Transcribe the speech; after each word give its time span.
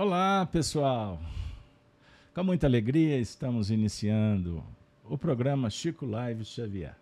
Olá, 0.00 0.46
pessoal. 0.46 1.20
Com 2.32 2.44
muita 2.44 2.68
alegria 2.68 3.18
estamos 3.18 3.68
iniciando 3.68 4.62
o 5.04 5.18
programa 5.18 5.68
Chico 5.70 6.06
Live 6.06 6.44
Xavier. 6.44 6.94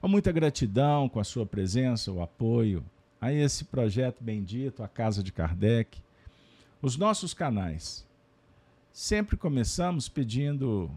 Com 0.00 0.08
muita 0.08 0.32
gratidão 0.32 1.08
com 1.08 1.20
a 1.20 1.24
sua 1.24 1.46
presença, 1.46 2.10
o 2.10 2.20
apoio 2.20 2.84
a 3.20 3.32
esse 3.32 3.66
projeto 3.66 4.24
bendito, 4.24 4.82
a 4.82 4.88
Casa 4.88 5.22
de 5.22 5.30
Kardec, 5.30 6.02
os 6.82 6.96
nossos 6.96 7.32
canais. 7.32 8.04
Sempre 8.92 9.36
começamos 9.36 10.08
pedindo 10.08 10.90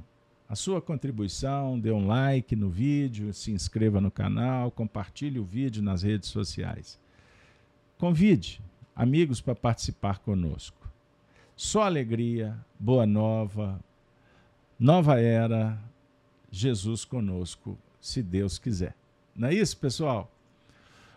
a 0.50 0.56
sua 0.56 0.82
contribuição, 0.82 1.80
dê 1.80 1.92
um 1.92 2.08
like 2.08 2.56
no 2.56 2.72
vídeo, 2.72 3.32
se 3.36 3.52
inscreva 3.52 4.02
no 4.02 4.10
canal, 4.10 4.72
compartilhe 4.72 5.38
o 5.38 5.46
vídeo 5.46 5.84
nas 5.84 6.02
redes 6.02 6.30
sociais. 6.30 7.00
Convide 8.00 8.60
amigos 8.96 9.40
para 9.40 9.54
participar 9.54 10.18
conosco. 10.18 10.87
Só 11.58 11.82
alegria, 11.82 12.56
boa 12.80 13.08
nova, 13.08 13.80
nova 14.80 15.20
era, 15.20 15.76
Jesus 16.52 17.04
conosco, 17.04 17.76
se 18.00 18.22
Deus 18.22 18.60
quiser. 18.60 18.96
Não 19.36 19.48
é 19.48 19.56
isso, 19.56 19.76
pessoal? 19.78 20.32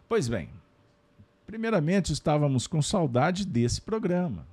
Pois 0.09 0.29
bem, 0.29 0.49
primeiramente 1.47 2.11
estávamos 2.11 2.66
com 2.66 2.80
saudade 2.80 3.47
desse 3.47 3.83
programa. 3.83 4.47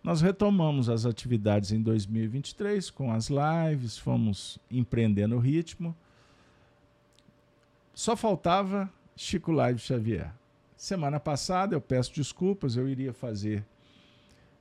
Nós 0.00 0.20
retomamos 0.20 0.88
as 0.88 1.04
atividades 1.04 1.72
em 1.72 1.82
2023 1.82 2.88
com 2.90 3.12
as 3.12 3.28
lives, 3.28 3.98
fomos 3.98 4.60
empreendendo 4.70 5.34
o 5.34 5.40
ritmo. 5.40 5.92
Só 7.92 8.14
faltava 8.14 8.88
Chico 9.16 9.50
Live 9.50 9.80
Xavier. 9.80 10.32
Semana 10.76 11.18
passada, 11.18 11.74
eu 11.74 11.80
peço 11.80 12.14
desculpas, 12.14 12.76
eu 12.76 12.88
iria 12.88 13.12
fazer 13.12 13.64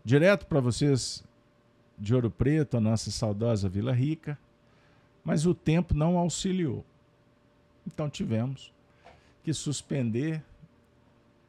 direto 0.04 0.46
para 0.46 0.60
vocês 0.60 1.24
de 1.98 2.14
Ouro 2.14 2.30
Preto, 2.30 2.78
a 2.78 2.82
nossa 2.82 3.12
saudosa 3.12 3.70
Vila 3.70 3.94
Rica, 3.94 4.38
mas 5.24 5.46
o 5.46 5.54
tempo 5.54 5.94
não 5.94 6.18
auxiliou. 6.18 6.84
Então 7.88 8.10
tivemos 8.10 8.74
que 9.44 9.54
suspender 9.54 10.44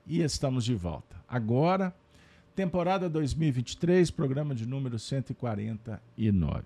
e 0.07 0.21
estamos 0.21 0.65
de 0.65 0.75
volta. 0.75 1.17
Agora, 1.29 1.95
temporada 2.55 3.09
2023, 3.09 4.11
programa 4.11 4.55
de 4.55 4.67
número 4.67 4.99
149. 4.99 6.65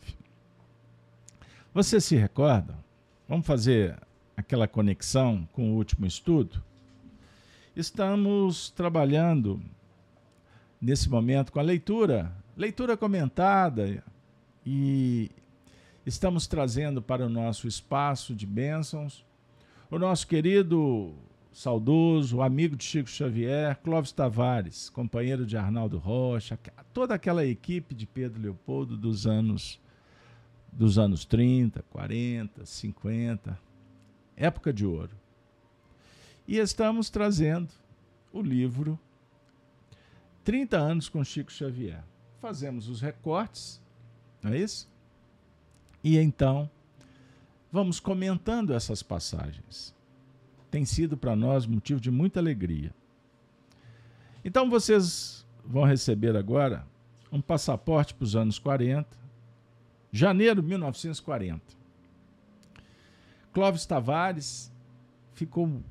Você 1.72 2.00
se 2.00 2.16
recorda? 2.16 2.75
Vamos 3.28 3.47
fazer 3.47 3.98
aquela 4.36 4.66
conexão 4.66 5.48
com 5.53 5.70
o 5.70 5.77
último 5.77 6.06
estudo? 6.06 6.62
Estamos 7.77 8.70
trabalhando 8.70 9.62
nesse 10.80 11.08
momento 11.08 11.52
com 11.52 11.58
a 11.58 11.62
leitura, 11.62 12.32
leitura 12.56 12.96
comentada 12.96 14.02
e 14.64 15.30
estamos 16.04 16.46
trazendo 16.46 17.02
para 17.02 17.26
o 17.26 17.28
nosso 17.28 17.66
espaço 17.66 18.34
de 18.34 18.46
bênçãos 18.46 19.26
o 19.90 19.98
nosso 19.98 20.26
querido, 20.26 21.14
saudoso, 21.50 22.42
amigo 22.42 22.76
de 22.76 22.84
Chico 22.84 23.08
Xavier, 23.08 23.74
Clóvis 23.82 24.12
Tavares, 24.12 24.90
companheiro 24.90 25.46
de 25.46 25.56
Arnaldo 25.56 25.96
Rocha, 25.96 26.58
toda 26.92 27.14
aquela 27.14 27.44
equipe 27.46 27.94
de 27.94 28.06
Pedro 28.06 28.42
Leopoldo 28.42 28.96
dos 28.96 29.26
anos 29.26 29.80
dos 30.70 30.98
anos 30.98 31.24
30, 31.24 31.82
40, 31.90 32.66
50, 32.66 33.58
época 34.36 34.72
de 34.72 34.84
ouro. 34.84 35.16
E 36.46 36.58
estamos 36.58 37.08
trazendo 37.08 37.70
o 38.32 38.42
livro 38.42 38.98
30 40.48 40.78
anos 40.78 41.10
com 41.10 41.22
Chico 41.22 41.52
Xavier. 41.52 42.02
Fazemos 42.41 42.88
os 42.88 43.02
recortes, 43.02 43.82
não 44.42 44.50
é 44.50 44.56
isso? 44.56 44.88
E 46.03 46.16
então 46.16 46.70
vamos 47.70 48.00
comentando 48.00 48.72
essas 48.72 49.03
passagens. 49.03 49.94
Tem 50.70 50.86
sido 50.86 51.19
para 51.19 51.36
nós 51.36 51.66
motivo 51.66 52.00
de 52.00 52.10
muita 52.10 52.41
alegria. 52.41 52.94
Então 54.42 54.70
vocês 54.70 55.47
vão 55.62 55.84
receber 55.84 56.34
agora 56.34 56.86
um 57.30 57.42
passaporte 57.42 58.15
para 58.15 58.25
os 58.25 58.34
anos 58.34 58.59
40, 58.59 59.06
janeiro 60.10 60.62
de 60.62 60.69
1940. 60.69 61.60
Clóvis 63.53 63.84
Tavares 63.84 64.72
ficou 65.34 65.82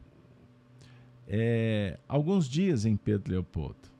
é, 1.27 1.99
alguns 2.07 2.49
dias 2.49 2.87
em 2.87 2.97
Pedro 2.97 3.33
Leopoldo. 3.33 3.96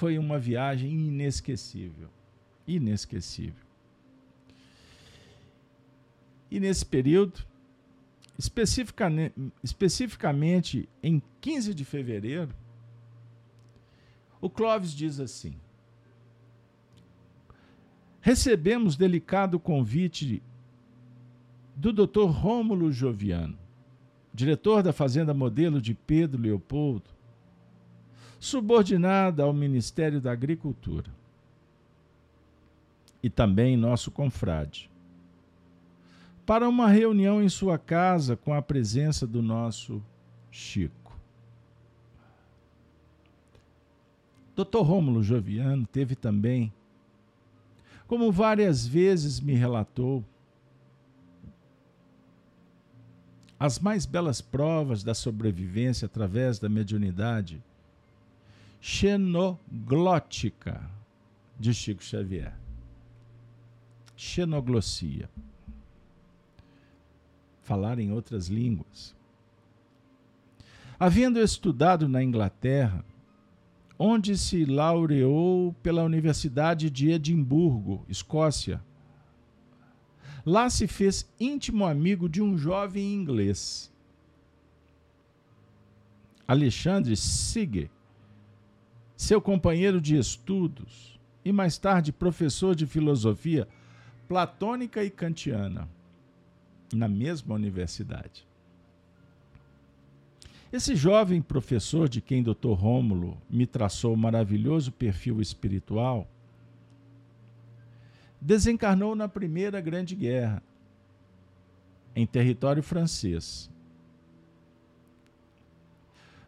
Foi 0.00 0.16
uma 0.16 0.38
viagem 0.38 0.90
inesquecível. 1.08 2.08
Inesquecível. 2.66 3.66
E 6.50 6.58
nesse 6.58 6.86
período, 6.86 7.44
especificamente, 8.38 9.34
especificamente 9.62 10.88
em 11.02 11.22
15 11.42 11.74
de 11.74 11.84
fevereiro, 11.84 12.48
o 14.40 14.48
Clóvis 14.48 14.92
diz 14.92 15.20
assim: 15.20 15.54
Recebemos 18.22 18.96
delicado 18.96 19.60
convite 19.60 20.42
do 21.76 21.92
Dr. 21.92 22.24
Rômulo 22.30 22.90
Joviano, 22.90 23.58
diretor 24.32 24.82
da 24.82 24.94
Fazenda 24.94 25.34
Modelo 25.34 25.78
de 25.78 25.92
Pedro 25.92 26.40
Leopoldo, 26.40 27.19
subordinada 28.40 29.42
ao 29.42 29.52
Ministério 29.52 30.18
da 30.18 30.32
Agricultura, 30.32 31.10
e 33.22 33.28
também 33.28 33.76
nosso 33.76 34.10
confrade, 34.10 34.90
para 36.46 36.66
uma 36.66 36.88
reunião 36.88 37.42
em 37.42 37.50
sua 37.50 37.78
casa 37.78 38.38
com 38.38 38.54
a 38.54 38.62
presença 38.62 39.26
do 39.26 39.42
nosso 39.42 40.02
Chico. 40.50 41.14
Dr. 44.56 44.78
Rômulo 44.78 45.22
Joviano 45.22 45.86
teve 45.86 46.16
também, 46.16 46.72
como 48.08 48.32
várias 48.32 48.86
vezes 48.86 49.38
me 49.38 49.52
relatou, 49.52 50.24
as 53.58 53.78
mais 53.78 54.06
belas 54.06 54.40
provas 54.40 55.04
da 55.04 55.12
sobrevivência 55.12 56.06
através 56.06 56.58
da 56.58 56.68
mediunidade 56.68 57.62
xenoglótica 58.80 60.90
de 61.58 61.74
Chico 61.74 62.02
Xavier. 62.02 62.54
Xenoglossia 64.16 65.28
falar 67.70 68.00
em 68.00 68.10
outras 68.10 68.48
línguas. 68.48 69.14
Havendo 70.98 71.38
estudado 71.38 72.08
na 72.08 72.20
Inglaterra, 72.20 73.04
onde 73.96 74.36
se 74.36 74.64
laureou 74.64 75.72
pela 75.82 76.02
Universidade 76.02 76.90
de 76.90 77.10
Edimburgo, 77.10 78.04
Escócia, 78.08 78.82
lá 80.44 80.68
se 80.68 80.88
fez 80.88 81.30
íntimo 81.38 81.84
amigo 81.84 82.28
de 82.28 82.42
um 82.42 82.58
jovem 82.58 83.14
inglês, 83.14 83.92
Alexandre 86.48 87.16
Sige, 87.16 87.88
seu 89.20 89.38
companheiro 89.38 90.00
de 90.00 90.16
estudos 90.16 91.20
e 91.44 91.52
mais 91.52 91.76
tarde 91.76 92.10
professor 92.10 92.74
de 92.74 92.86
filosofia 92.86 93.68
platônica 94.26 95.04
e 95.04 95.10
kantiana 95.10 95.86
na 96.90 97.06
mesma 97.06 97.54
universidade. 97.54 98.46
Esse 100.72 100.96
jovem 100.96 101.42
professor 101.42 102.08
de 102.08 102.22
quem 102.22 102.42
Dr. 102.42 102.72
Rômulo 102.72 103.36
me 103.50 103.66
traçou 103.66 104.14
o 104.14 104.16
maravilhoso 104.16 104.90
perfil 104.90 105.38
espiritual 105.38 106.26
desencarnou 108.40 109.14
na 109.14 109.28
Primeira 109.28 109.82
Grande 109.82 110.16
Guerra, 110.16 110.62
em 112.16 112.26
território 112.26 112.82
francês. 112.82 113.70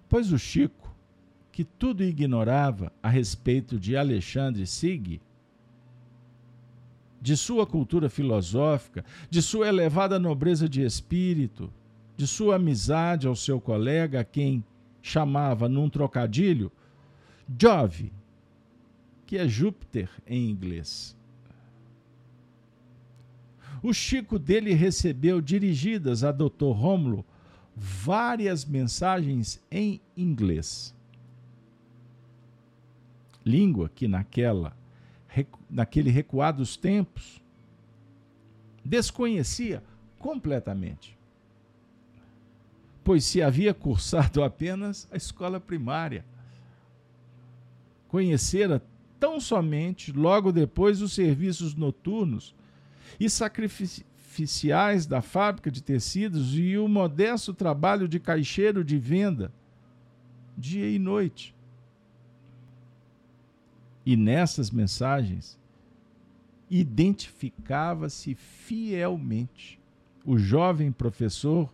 Pois 0.09 0.33
o 0.33 0.39
Chico, 0.39 0.82
que 1.53 1.65
tudo 1.65 2.03
ignorava 2.03 2.91
a 3.03 3.11
respeito 3.11 3.79
de 3.79 3.95
Alexandre 3.95 4.67
Sigue, 4.67 5.21
de 7.21 7.37
sua 7.37 7.67
cultura 7.67 8.09
filosófica, 8.09 9.05
de 9.31 9.43
sua 9.43 9.69
elevada 9.69 10.19
nobreza 10.19 10.67
de 10.67 10.83
espírito, 10.83 11.71
de 12.17 12.27
sua 12.27 12.57
amizade 12.57 13.29
ao 13.29 13.37
seu 13.37 13.61
colega, 13.61 14.21
a 14.21 14.25
quem 14.25 14.65
chamava 15.03 15.69
num 15.69 15.89
trocadilho 15.91 16.73
Jove, 17.61 18.13
que 19.27 19.37
é 19.37 19.47
Júpiter 19.47 20.09
em 20.27 20.49
inglês. 20.49 21.17
O 23.83 23.93
Chico 23.93 24.39
dele 24.39 24.73
recebeu 24.73 25.41
dirigidas 25.41 26.25
a 26.25 26.33
Dr. 26.33 26.71
Rômulo 26.73 27.25
várias 27.77 28.65
mensagens 28.65 29.61
em 29.71 30.01
inglês. 30.17 30.95
Língua 33.45 33.91
que 33.95 34.07
naquela 34.07 34.77
naquele 35.71 36.11
recuados 36.11 36.77
tempos 36.77 37.41
desconhecia 38.85 39.83
completamente. 40.19 41.17
Pois 43.03 43.25
se 43.25 43.43
havia 43.43 43.73
cursado 43.73 44.43
apenas 44.45 45.09
a 45.11 45.17
escola 45.17 45.59
primária, 45.59 46.25
conhecera 48.09 48.83
tão 49.19 49.41
somente 49.41 50.13
logo 50.13 50.53
depois 50.53 51.01
os 51.01 51.13
serviços 51.13 51.75
noturnos 51.75 52.55
e 53.19 53.31
sacrificiais 53.31 55.07
da 55.07 55.23
fábrica 55.23 55.71
de 55.71 55.83
tecidos 55.83 56.57
e 56.57 56.77
o 56.77 56.87
modesto 56.87 57.55
trabalho 57.55 58.07
de 58.07 58.21
caixeiro 58.21 58.85
de 58.85 58.99
venda, 58.99 59.53
dia 60.57 60.89
e 60.89 60.99
noite. 60.99 61.55
E 64.05 64.17
nessas 64.17 64.71
mensagens 64.71 65.59
identificava-se 66.69 68.35
fielmente 68.35 69.79
o 70.25 70.39
jovem 70.39 70.91
professor 70.91 71.73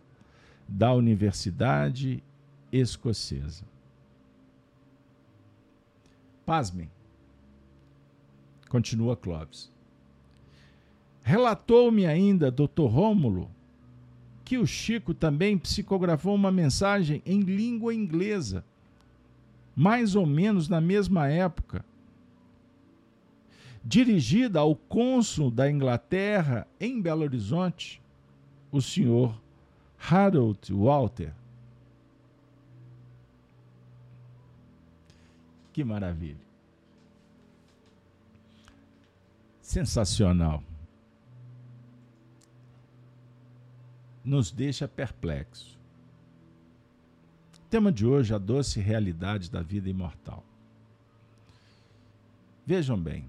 da 0.67 0.93
Universidade 0.93 2.23
Escocesa. 2.71 3.63
Pasmem, 6.45 6.89
continua 8.67 9.15
Clóvis. 9.15 9.71
Relatou-me 11.21 12.05
ainda, 12.05 12.51
doutor 12.51 12.87
Rômulo, 12.87 13.49
que 14.43 14.57
o 14.57 14.65
Chico 14.65 15.13
também 15.13 15.57
psicografou 15.57 16.33
uma 16.33 16.51
mensagem 16.51 17.21
em 17.25 17.41
língua 17.41 17.93
inglesa, 17.93 18.65
mais 19.75 20.15
ou 20.15 20.25
menos 20.25 20.67
na 20.67 20.81
mesma 20.81 21.27
época, 21.27 21.85
dirigida 23.89 24.59
ao 24.59 24.75
cônsul 24.75 25.49
da 25.49 25.69
Inglaterra 25.69 26.67
em 26.79 27.01
Belo 27.01 27.23
Horizonte, 27.23 27.99
o 28.71 28.79
senhor 28.79 29.35
Harold 29.99 30.71
Walter. 30.71 31.33
Que 35.73 35.83
maravilha! 35.83 36.37
Sensacional. 39.59 40.63
Nos 44.23 44.51
deixa 44.51 44.87
perplexo. 44.87 45.79
Tema 47.71 47.91
de 47.91 48.05
hoje: 48.05 48.35
a 48.35 48.37
doce 48.37 48.79
realidade 48.79 49.49
da 49.49 49.63
vida 49.63 49.89
imortal. 49.89 50.43
Vejam 52.67 52.99
bem, 52.99 53.27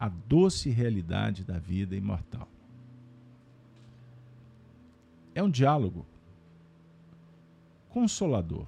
a 0.00 0.08
doce 0.08 0.70
realidade 0.70 1.44
da 1.44 1.58
vida 1.58 1.94
imortal. 1.94 2.48
É 5.34 5.42
um 5.42 5.50
diálogo 5.50 6.06
consolador. 7.90 8.66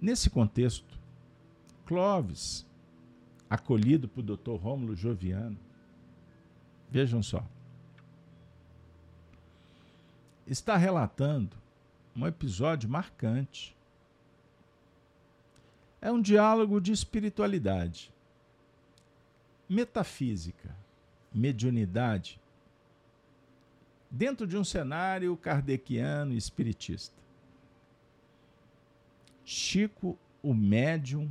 Nesse 0.00 0.30
contexto, 0.30 0.98
Clovis, 1.84 2.66
acolhido 3.48 4.08
por 4.08 4.22
Dr. 4.22 4.56
Rômulo 4.56 4.96
Joviano, 4.96 5.58
vejam 6.90 7.22
só, 7.22 7.46
está 10.46 10.78
relatando 10.78 11.56
um 12.16 12.26
episódio 12.26 12.88
marcante 12.88 13.76
é 16.02 16.10
um 16.10 16.20
diálogo 16.20 16.80
de 16.80 16.90
espiritualidade, 16.90 18.12
metafísica, 19.68 20.74
mediunidade, 21.32 22.40
dentro 24.10 24.44
de 24.44 24.58
um 24.58 24.64
cenário 24.64 25.34
kardeciano 25.36 26.34
espiritista. 26.34 27.14
Chico, 29.44 30.18
o 30.42 30.52
médium, 30.52 31.30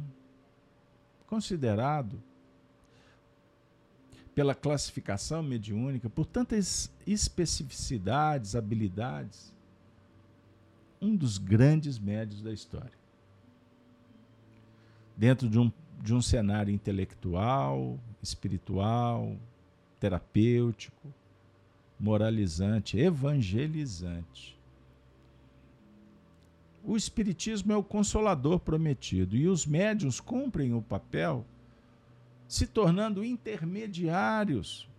considerado 1.28 2.24
pela 4.34 4.56
classificação 4.56 5.44
mediúnica, 5.44 6.10
por 6.10 6.26
tantas 6.26 6.90
especificidades, 7.06 8.56
habilidades, 8.56 9.54
um 11.02 11.14
dos 11.14 11.38
grandes 11.38 12.00
médios 12.00 12.42
da 12.42 12.54
história 12.54 13.01
dentro 15.22 15.48
de 15.48 15.60
um, 15.60 15.72
de 16.02 16.16
um 16.16 16.22
cenário 16.22 16.74
intelectual, 16.74 18.00
espiritual, 18.24 19.38
terapêutico, 20.00 21.14
moralizante, 22.00 22.98
evangelizante. 22.98 24.58
O 26.84 26.98
Espiritismo 26.98 27.72
é 27.72 27.76
o 27.78 27.84
consolador 27.84 28.58
prometido 28.62 29.38
e 29.38 29.48
os 29.48 29.64
médiuns 29.64 30.20
cumprem 30.20 30.74
o 30.74 30.82
papel 30.82 31.46
se 32.48 32.66
tornando 32.66 33.24
intermediários 33.24 34.90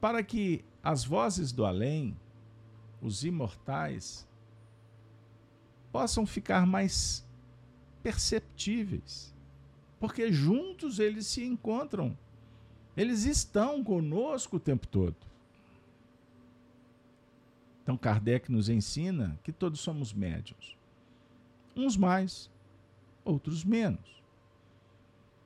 para 0.00 0.22
que 0.22 0.64
as 0.82 1.04
vozes 1.04 1.52
do 1.52 1.66
além, 1.66 2.16
os 3.02 3.24
imortais, 3.24 4.26
possam 5.92 6.24
ficar 6.24 6.66
mais 6.66 7.22
perceptíveis, 8.02 9.32
porque 10.00 10.32
juntos 10.32 10.98
eles 10.98 11.26
se 11.26 11.44
encontram, 11.44 12.16
eles 12.96 13.24
estão 13.24 13.82
conosco 13.82 14.56
o 14.56 14.60
tempo 14.60 14.86
todo. 14.86 15.16
Então 17.82 17.96
Kardec 17.96 18.50
nos 18.50 18.68
ensina 18.68 19.38
que 19.42 19.52
todos 19.52 19.80
somos 19.80 20.12
médios, 20.12 20.76
uns 21.76 21.96
mais, 21.96 22.50
outros 23.24 23.64
menos. 23.64 24.22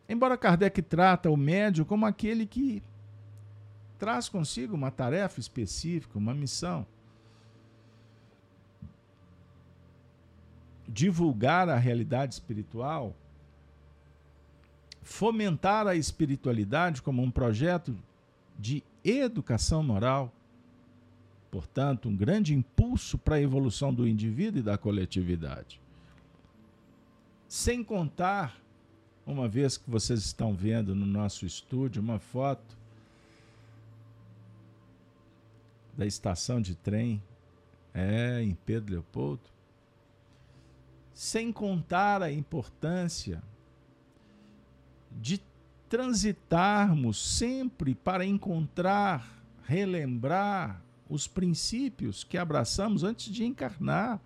Embora 0.09 0.37
Kardec 0.37 0.83
trata 0.83 1.31
o 1.31 1.37
médio 1.37 1.85
como 1.85 2.07
aquele 2.07 2.47
que 2.47 2.83
traz 3.99 4.29
consigo 4.29 4.75
uma 4.75 4.91
tarefa 4.91 5.41
específica, 5.41 6.19
uma 6.19 6.35
missão. 6.35 6.87
Divulgar 10.89 11.69
a 11.69 11.77
realidade 11.77 12.35
espiritual, 12.35 13.15
fomentar 15.03 15.87
a 15.87 15.95
espiritualidade 15.95 17.03
como 17.03 17.23
um 17.23 17.31
projeto 17.31 17.97
de 18.59 18.83
educação 19.05 19.83
moral, 19.83 20.33
portanto, 21.51 22.09
um 22.09 22.17
grande 22.17 22.55
impulso 22.55 23.17
para 23.17 23.37
a 23.37 23.41
evolução 23.41 23.93
do 23.93 24.07
indivíduo 24.07 24.61
e 24.61 24.63
da 24.63 24.77
coletividade. 24.77 25.81
Sem 27.49 27.85
contar, 27.85 28.61
uma 29.25 29.49
vez 29.49 29.77
que 29.77 29.89
vocês 29.89 30.21
estão 30.21 30.55
vendo 30.55 30.95
no 30.95 31.07
nosso 31.07 31.47
estúdio 31.47 32.03
uma 32.03 32.19
foto 32.19 32.77
da 35.97 36.05
estação 36.05 36.61
de 36.61 36.75
trem, 36.75 37.23
é, 37.95 38.43
em 38.43 38.55
Pedro 38.55 38.93
Leopoldo, 38.93 39.56
sem 41.17 41.51
contar 41.51 42.23
a 42.23 42.31
importância 42.31 43.43
de 45.19 45.41
transitarmos 45.89 47.39
sempre 47.39 47.95
para 47.95 48.23
encontrar, 48.23 49.27
relembrar 49.65 50.83
os 51.09 51.27
princípios 51.27 52.23
que 52.23 52.37
abraçamos 52.37 53.03
antes 53.03 53.33
de 53.33 53.47
encarnar. 53.47 54.21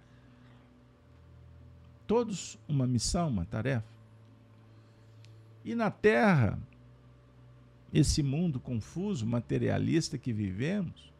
Todos 2.09 2.59
uma 2.67 2.89
missão, 2.89 3.29
uma 3.29 3.45
tarefa. 3.45 3.87
E 5.65 5.77
na 5.77 5.93
Terra, 5.93 6.59
esse 7.95 8.21
mundo 8.21 8.59
confuso, 8.59 9.25
materialista 9.25 10.19
que 10.19 10.33
vivemos, 10.33 11.13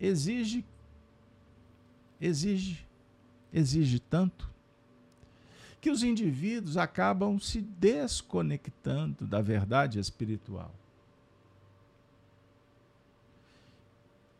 exige 0.00 0.64
exige 2.20 2.85
exige 3.56 3.98
tanto 3.98 4.50
que 5.80 5.90
os 5.90 6.02
indivíduos 6.02 6.76
acabam 6.76 7.38
se 7.38 7.60
desconectando 7.62 9.26
da 9.26 9.40
verdade 9.40 9.98
espiritual. 9.98 10.74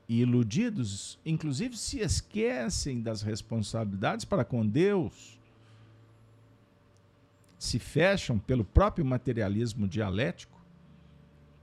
E 0.09 0.21
iludidos, 0.21 1.19
inclusive, 1.25 1.77
se 1.77 2.01
esquecem 2.01 3.01
das 3.01 3.23
responsabilidades 3.23 4.25
para 4.25 4.45
com 4.45 4.67
Deus, 4.67 5.39
se 7.59 7.79
fecham 7.79 8.39
pelo 8.39 8.65
próprio 8.65 9.05
materialismo 9.05 9.89
dialético 9.89 10.61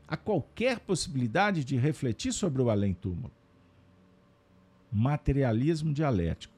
a 0.07 0.17
qualquer 0.17 0.79
possibilidade 0.79 1.63
de 1.63 1.77
refletir 1.77 2.33
sobre 2.33 2.61
o 2.61 2.69
além-túmulo. 2.69 3.31
Materialismo 4.91 5.93
dialético 5.93 6.52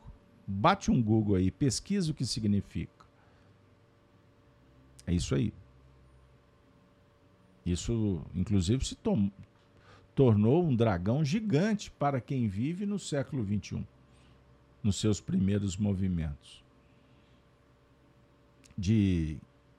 Bate 0.47 0.91
um 0.91 1.01
Google 1.01 1.35
aí, 1.35 1.49
pesquisa 1.49 2.11
o 2.11 2.13
que 2.13 2.25
significa. 2.25 3.05
É 5.07 5.13
isso 5.13 5.33
aí. 5.35 5.53
Isso, 7.65 8.21
inclusive, 8.35 8.85
se 8.85 8.95
tornou 10.13 10.63
um 10.63 10.75
dragão 10.75 11.25
gigante 11.25 11.89
para 11.89 12.21
quem 12.21 12.47
vive 12.47 12.85
no 12.85 12.99
século 12.99 13.43
XXI, 13.43 13.83
nos 14.83 14.97
seus 14.97 15.19
primeiros 15.19 15.75
movimentos. 15.75 16.63
De 18.77 19.37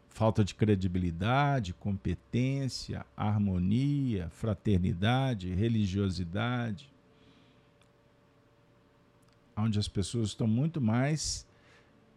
falta 0.08 0.42
de 0.42 0.54
credibilidade, 0.54 1.74
competência, 1.74 3.06
harmonia, 3.16 4.30
fraternidade, 4.30 5.52
religiosidade, 5.54 6.90
onde 9.56 9.78
as 9.78 9.88
pessoas 9.88 10.28
estão 10.28 10.46
muito 10.46 10.80
mais 10.80 11.46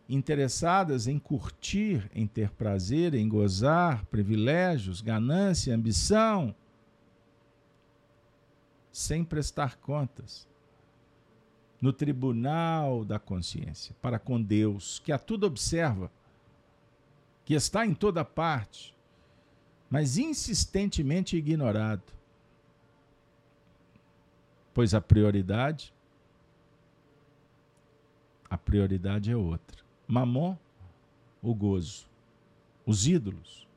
interessadas 0.08 1.08
em 1.08 1.20
curtir, 1.20 2.10
em 2.14 2.26
ter 2.26 2.50
prazer, 2.50 3.14
em 3.14 3.30
gozar, 3.30 4.04
privilégios, 4.06 5.02
ganância, 5.02 5.74
ambição, 5.74 6.54
sem 8.92 9.24
prestar 9.24 9.78
contas 9.78 10.48
no 11.80 11.94
tribunal 11.94 13.06
da 13.06 13.18
consciência 13.20 13.96
para 14.02 14.20
com 14.20 14.42
Deus, 14.42 15.00
que 15.00 15.12
a 15.12 15.18
tudo 15.18 15.46
observa, 15.46 16.12
que 17.46 17.54
está 17.54 17.86
em 17.86 17.94
toda 17.94 18.26
parte, 18.26 18.94
mas 19.90 20.18
insistentemente 20.18 21.38
ignorado. 21.38 22.04
Pois 24.74 24.94
a 24.94 25.00
prioridade 25.00 25.94
a 28.50 28.58
prioridade 28.58 29.32
é 29.32 29.36
outra. 29.36 29.84
Mamon, 30.08 30.58
o 31.42 31.54
gozo. 31.54 32.08
Os 32.86 33.06
ídolos, 33.06 33.68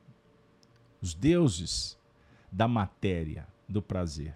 os 1.01 1.13
deuses 1.13 1.97
da 2.51 2.67
matéria, 2.67 3.47
do 3.67 3.81
prazer. 3.81 4.35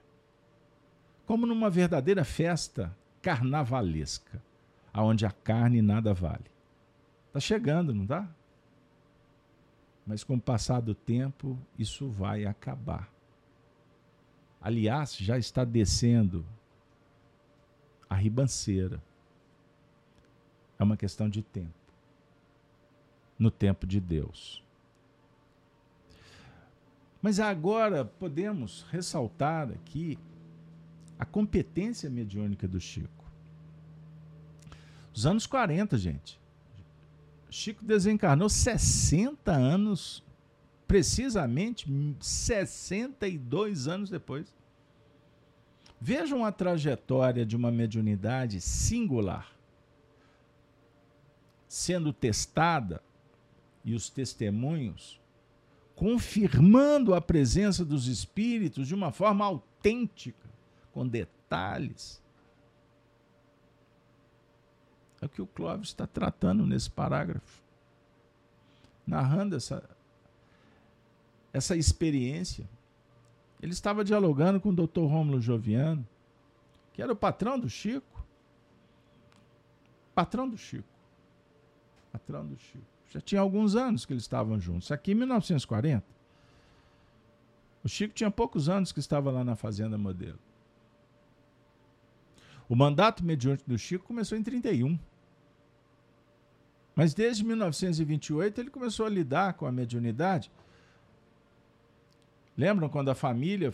Como 1.26 1.46
numa 1.46 1.70
verdadeira 1.70 2.24
festa 2.24 2.96
carnavalesca, 3.22 4.42
aonde 4.94 5.26
a 5.26 5.32
carne 5.32 5.82
nada 5.82 6.14
vale. 6.14 6.46
Está 7.28 7.40
chegando, 7.40 7.94
não 7.94 8.04
está? 8.04 8.28
Mas 10.06 10.24
com 10.24 10.36
o 10.36 10.42
passar 10.42 10.80
do 10.80 10.96
tempo, 10.96 11.58
isso 11.78 12.08
vai 12.10 12.46
acabar. 12.46 13.12
Aliás, 14.62 15.16
já 15.16 15.38
está 15.38 15.66
descendo 15.66 16.46
a 18.10 18.16
ribanceira. 18.16 19.02
É 20.80 20.84
uma 20.84 20.98
questão 20.98 21.30
de 21.30 21.42
tempo 21.42 21.88
no 23.38 23.52
tempo 23.52 23.86
de 23.86 24.00
Deus. 24.00 24.64
Mas 27.22 27.40
agora 27.40 28.06
podemos 28.06 28.86
ressaltar 28.90 29.70
aqui 29.70 30.18
a 31.20 31.26
competência 31.26 32.10
mediúnica 32.10 32.68
do 32.68 32.80
Chico. 32.80 33.26
Os 35.14 35.26
anos 35.26 35.48
40, 35.48 35.98
gente. 35.98 36.40
Chico 37.50 37.84
desencarnou 37.84 38.50
60 38.50 39.52
anos, 39.52 40.24
precisamente 40.88 41.88
62 42.20 43.88
anos 43.88 44.10
depois. 44.10 44.54
Vejam 46.00 46.46
a 46.46 46.52
trajetória 46.52 47.44
de 47.46 47.56
uma 47.56 47.72
mediunidade 47.72 48.62
singular, 48.62 49.52
sendo 51.78 52.12
testada 52.12 53.04
e 53.86 53.94
os 53.94 54.10
testemunhos, 54.10 55.22
confirmando 55.96 57.14
a 57.14 57.22
presença 57.22 57.86
dos 57.86 58.08
espíritos 58.08 58.88
de 58.88 58.96
uma 58.96 59.12
forma 59.12 59.46
autêntica, 59.46 60.50
com 60.92 61.08
detalhes. 61.08 62.20
É 65.22 65.28
o 65.28 65.30
que 65.30 65.40
o 65.40 65.46
Clóvis 65.46 65.90
está 65.90 66.08
tratando 66.08 66.66
nesse 66.66 66.90
parágrafo, 66.90 67.62
narrando 69.06 69.56
essa, 69.56 69.88
essa 71.54 71.76
experiência. 71.78 72.68
Ele 73.62 73.72
estava 73.72 74.04
dialogando 74.04 74.60
com 74.60 74.70
o 74.70 74.76
Dr. 74.76 75.02
Rômulo 75.02 75.40
Joviano, 75.40 76.06
que 76.92 77.04
era 77.04 77.14
o 77.14 77.16
patrão 77.16 77.60
do 77.60 77.70
Chico. 77.70 78.26
Patrão 80.16 80.50
do 80.50 80.58
Chico. 80.58 80.97
Patrão 82.18 82.46
do 82.46 82.58
Chico. 82.58 82.86
Já 83.10 83.22
tinha 83.22 83.42
alguns 83.42 83.76
anos 83.76 84.06
que 84.06 84.14
eles 84.14 84.24
estavam 84.24 84.60
juntos. 84.60 84.92
Aqui 84.92 85.12
em 85.12 85.16
1940. 85.16 86.06
O 87.84 87.88
Chico 87.88 88.14
tinha 88.14 88.30
poucos 88.30 88.68
anos 88.68 88.92
que 88.92 89.00
estava 89.00 89.32
lá 89.32 89.44
na 89.44 89.56
Fazenda 89.56 89.98
Modelo. 89.98 90.40
O 92.68 92.76
mandato 92.76 93.24
mediúnico 93.24 93.64
do 93.70 93.78
Chico 93.78 94.06
começou 94.06 94.38
em 94.38 94.44
31. 94.44 95.00
Mas 96.94 97.14
desde 97.14 97.46
1928 97.46 98.60
ele 98.60 98.70
começou 98.70 99.06
a 99.06 99.10
lidar 99.10 99.54
com 99.54 99.66
a 99.66 99.72
mediunidade. 99.72 100.52
Lembram 102.58 102.90
quando 102.90 103.10
a 103.10 103.16
família 103.16 103.72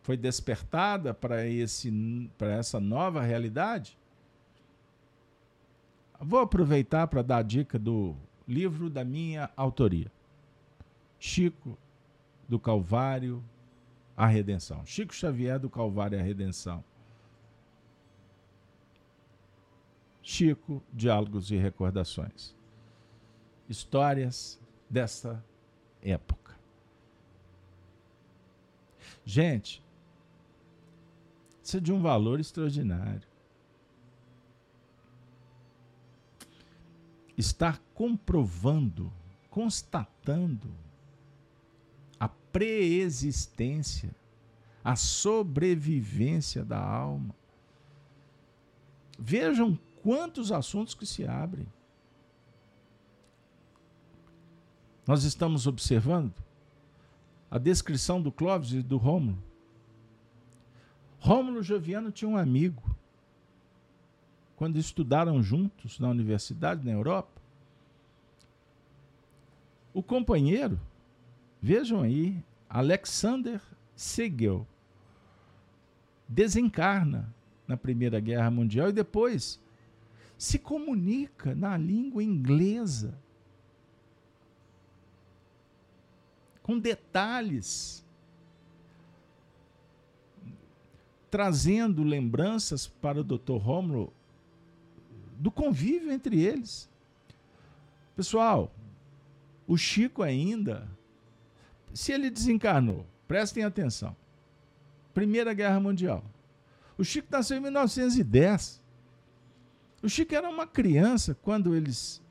foi 0.00 0.16
despertada 0.16 1.12
para 1.12 1.42
essa 1.44 2.80
nova 2.80 3.20
realidade? 3.20 3.98
Vou 6.20 6.40
aproveitar 6.40 7.06
para 7.06 7.22
dar 7.22 7.38
a 7.38 7.42
dica 7.42 7.78
do 7.78 8.14
livro 8.46 8.90
da 8.90 9.02
minha 9.02 9.50
autoria. 9.56 10.12
Chico 11.18 11.78
do 12.46 12.58
Calvário, 12.58 13.42
a 14.16 14.26
Redenção. 14.26 14.84
Chico 14.84 15.14
Xavier 15.14 15.58
do 15.58 15.70
Calvário, 15.70 16.18
a 16.18 16.22
Redenção. 16.22 16.84
Chico, 20.22 20.82
Diálogos 20.92 21.50
e 21.50 21.56
Recordações. 21.56 22.54
Histórias 23.68 24.60
dessa 24.90 25.42
época. 26.02 26.54
Gente, 29.24 29.82
isso 31.62 31.76
é 31.78 31.80
de 31.80 31.92
um 31.92 32.00
valor 32.00 32.40
extraordinário. 32.40 33.29
Estar 37.40 37.80
comprovando, 37.94 39.12
constatando 39.50 40.72
a 42.18 42.28
preexistência, 42.28 44.14
a 44.84 44.94
sobrevivência 44.94 46.64
da 46.64 46.78
alma. 46.78 47.34
Vejam 49.18 49.78
quantos 50.02 50.52
assuntos 50.52 50.94
que 50.94 51.04
se 51.04 51.26
abrem. 51.26 51.66
Nós 55.06 55.24
estamos 55.24 55.66
observando 55.66 56.34
a 57.50 57.58
descrição 57.58 58.22
do 58.22 58.30
Clóvis 58.30 58.72
e 58.72 58.82
do 58.82 58.96
Rômulo. 58.96 59.42
Rômulo 61.18 61.62
Joviano 61.62 62.12
tinha 62.12 62.28
um 62.28 62.36
amigo 62.36 62.94
quando 64.60 64.76
estudaram 64.76 65.42
juntos 65.42 65.98
na 65.98 66.10
universidade 66.10 66.84
na 66.84 66.92
Europa, 66.92 67.40
o 69.94 70.02
companheiro, 70.02 70.78
vejam 71.62 72.02
aí, 72.02 72.44
Alexander 72.68 73.58
Segel, 73.96 74.66
desencarna 76.28 77.34
na 77.66 77.74
Primeira 77.74 78.20
Guerra 78.20 78.50
Mundial 78.50 78.90
e 78.90 78.92
depois 78.92 79.58
se 80.36 80.58
comunica 80.58 81.54
na 81.54 81.78
língua 81.78 82.22
inglesa 82.22 83.18
com 86.62 86.78
detalhes 86.78 88.04
trazendo 91.30 92.02
lembranças 92.02 92.86
para 92.86 93.22
o 93.22 93.24
Dr. 93.24 93.56
Romulo 93.56 94.12
do 95.40 95.50
convívio 95.50 96.12
entre 96.12 96.38
eles. 96.38 96.88
Pessoal, 98.14 98.70
o 99.66 99.76
Chico 99.76 100.22
ainda, 100.22 100.86
se 101.94 102.12
ele 102.12 102.28
desencarnou, 102.28 103.06
prestem 103.26 103.64
atenção. 103.64 104.14
Primeira 105.14 105.54
Guerra 105.54 105.80
Mundial. 105.80 106.22
O 106.98 107.02
Chico 107.02 107.28
nasceu 107.30 107.56
em 107.56 107.60
1910. 107.60 108.82
O 110.02 110.08
Chico 110.08 110.34
era 110.34 110.48
uma 110.48 110.66
criança 110.66 111.34
quando 111.42 111.74
eles 111.74 112.22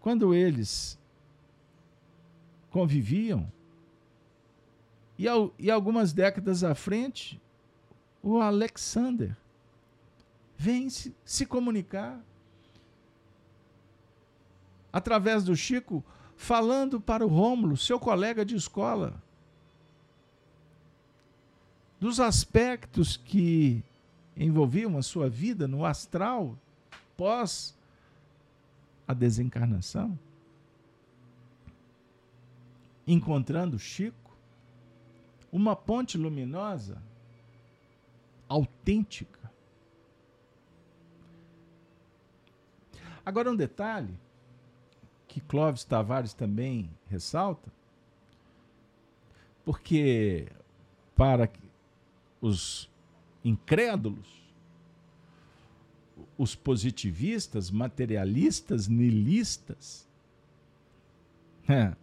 quando 0.00 0.32
eles 0.32 0.98
conviviam. 2.70 3.52
E, 5.18 5.26
e 5.58 5.70
algumas 5.70 6.14
décadas 6.14 6.64
à 6.64 6.74
frente, 6.74 7.38
o 8.22 8.40
Alexander 8.40 9.36
vem 10.58 10.90
se, 10.90 11.14
se 11.24 11.46
comunicar. 11.46 12.20
Através 14.92 15.44
do 15.44 15.54
Chico, 15.54 16.04
falando 16.36 17.00
para 17.00 17.24
o 17.24 17.28
Rômulo, 17.28 17.76
seu 17.76 18.00
colega 18.00 18.44
de 18.44 18.56
escola, 18.56 19.22
dos 22.00 22.18
aspectos 22.18 23.16
que 23.16 23.82
envolviam 24.36 24.98
a 24.98 25.02
sua 25.02 25.28
vida 25.28 25.68
no 25.68 25.84
astral 25.84 26.58
pós 27.16 27.76
a 29.06 29.14
desencarnação. 29.14 30.18
Encontrando 33.06 33.78
Chico, 33.78 34.36
uma 35.50 35.74
ponte 35.74 36.18
luminosa, 36.18 37.02
autêntica. 38.48 39.37
Agora, 43.28 43.50
um 43.50 43.54
detalhe 43.54 44.14
que 45.26 45.38
Clóvis 45.38 45.84
Tavares 45.84 46.32
também 46.32 46.88
ressalta, 47.10 47.70
porque 49.66 50.48
para 51.14 51.50
os 52.40 52.88
incrédulos, 53.44 54.26
os 56.38 56.54
positivistas, 56.54 57.70
materialistas, 57.70 58.88
nilistas. 58.88 60.08
É. 61.68 61.94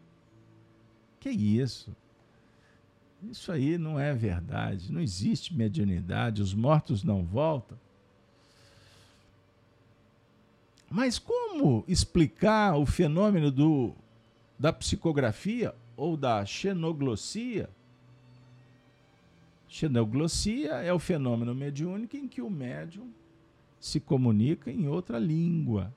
Que 1.19 1.31
isso? 1.31 1.91
Isso 3.23 3.51
aí 3.51 3.79
não 3.79 3.99
é 3.99 4.13
verdade. 4.13 4.93
Não 4.93 5.01
existe 5.01 5.55
mediunidade. 5.55 6.39
Os 6.43 6.53
mortos 6.53 7.03
não 7.03 7.25
voltam. 7.25 7.75
Mas 10.89 11.19
como 11.19 11.83
explicar 11.87 12.75
o 12.77 12.85
fenômeno 12.85 13.51
do, 13.51 13.93
da 14.57 14.71
psicografia 14.71 15.73
ou 15.97 16.15
da 16.15 16.45
xenoglossia? 16.45 17.69
Xenoglossia 19.67 20.73
é 20.75 20.93
o 20.93 20.99
fenômeno 20.99 21.53
mediúnico 21.53 22.15
em 22.15 22.27
que 22.27 22.41
o 22.41 22.49
médium 22.49 23.09
se 23.79 23.99
comunica 23.99 24.71
em 24.71 24.87
outra 24.87 25.19
língua. 25.19 25.93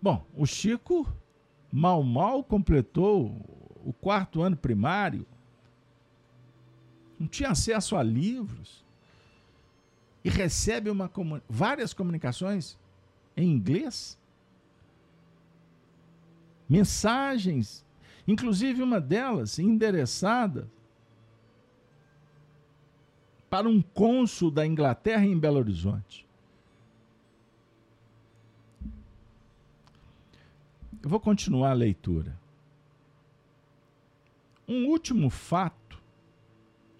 Bom, 0.00 0.24
o 0.36 0.46
Chico 0.46 1.06
mal 1.70 2.02
mal 2.02 2.42
completou 2.42 3.36
o 3.84 3.92
quarto 3.92 4.40
ano 4.42 4.56
primário, 4.56 5.26
não 7.18 7.26
tinha 7.26 7.50
acesso 7.50 7.96
a 7.96 8.02
livros 8.02 8.84
e 10.24 10.28
recebe 10.28 10.90
uma, 10.90 11.10
várias 11.48 11.92
comunicações 11.92 12.78
em 13.36 13.50
inglês, 13.50 14.18
mensagens, 16.68 17.84
inclusive 18.26 18.82
uma 18.82 19.00
delas 19.00 19.58
endereçada 19.58 20.68
para 23.48 23.68
um 23.68 23.80
cônsul 23.80 24.50
da 24.50 24.66
Inglaterra 24.66 25.24
em 25.24 25.38
Belo 25.38 25.58
Horizonte. 25.58 26.26
Eu 31.02 31.08
vou 31.08 31.20
continuar 31.20 31.70
a 31.70 31.74
leitura. 31.74 32.38
Um 34.66 34.88
último 34.88 35.30
fato, 35.30 36.02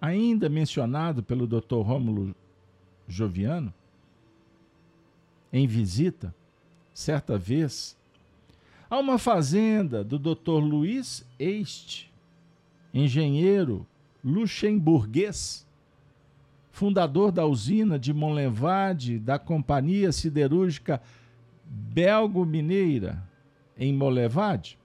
ainda 0.01 0.49
mencionado 0.49 1.23
pelo 1.23 1.47
Dr. 1.47 1.83
Rômulo 1.83 2.35
Joviano, 3.09 3.73
em 5.53 5.67
visita, 5.67 6.35
certa 6.93 7.39
vez, 7.39 7.97
a 8.91 8.99
uma 8.99 9.19
fazenda 9.19 10.05
do 10.05 10.19
Dr. 10.19 10.63
Luiz 10.63 11.25
Este, 11.39 12.13
engenheiro 12.93 13.87
luxemburguês, 14.23 15.67
fundador 16.71 17.33
da 17.33 17.47
usina 17.47 17.99
de 17.99 18.13
Monlevade, 18.13 19.19
da 19.19 19.39
Companhia 19.39 20.13
Siderúrgica 20.13 21.01
Belgo-Mineira, 21.65 23.23
em 23.77 23.93
Monlevade, 23.93 24.79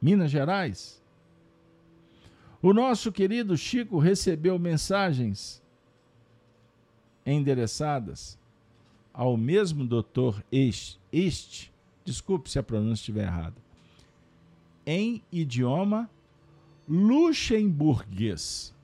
Minas 0.00 0.30
Gerais. 0.30 1.00
O 2.62 2.72
nosso 2.74 3.10
querido 3.10 3.56
Chico 3.56 3.98
recebeu 3.98 4.58
mensagens 4.58 5.59
endereçadas 7.30 8.38
ao 9.12 9.36
mesmo 9.36 9.84
doutor 9.84 10.42
este, 10.50 10.98
este, 11.12 11.72
desculpe 12.04 12.50
se 12.50 12.58
a 12.58 12.62
pronúncia 12.62 13.02
estiver 13.02 13.26
errada, 13.26 13.56
em 14.86 15.22
idioma 15.30 16.08
luxemburguês 16.88 18.74